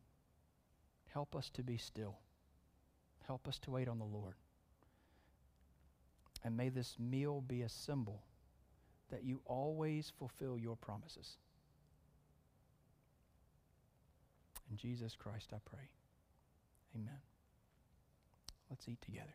Help 1.13 1.37
us 1.37 1.51
to 1.51 1.63
be 1.63 1.77
still. 1.77 2.19
Help 3.27 3.47
us 3.47 3.59
to 3.61 3.71
wait 3.71 3.89
on 3.89 3.99
the 3.99 4.05
Lord. 4.05 4.35
And 6.45 6.57
may 6.57 6.71
this 6.71 6.97
meal 6.99 7.41
be 7.41 7.63
a 7.63 7.69
symbol 7.69 8.23
that 9.13 9.25
you 9.25 9.41
always 9.45 10.11
fulfill 10.19 10.59
your 10.59 10.75
promises. 10.75 11.37
In 14.71 14.77
Jesus 14.77 15.15
Christ 15.15 15.51
I 15.53 15.59
pray. 15.65 15.91
Amen. 16.97 17.21
Let's 18.71 18.89
eat 18.89 19.01
together. 19.03 19.35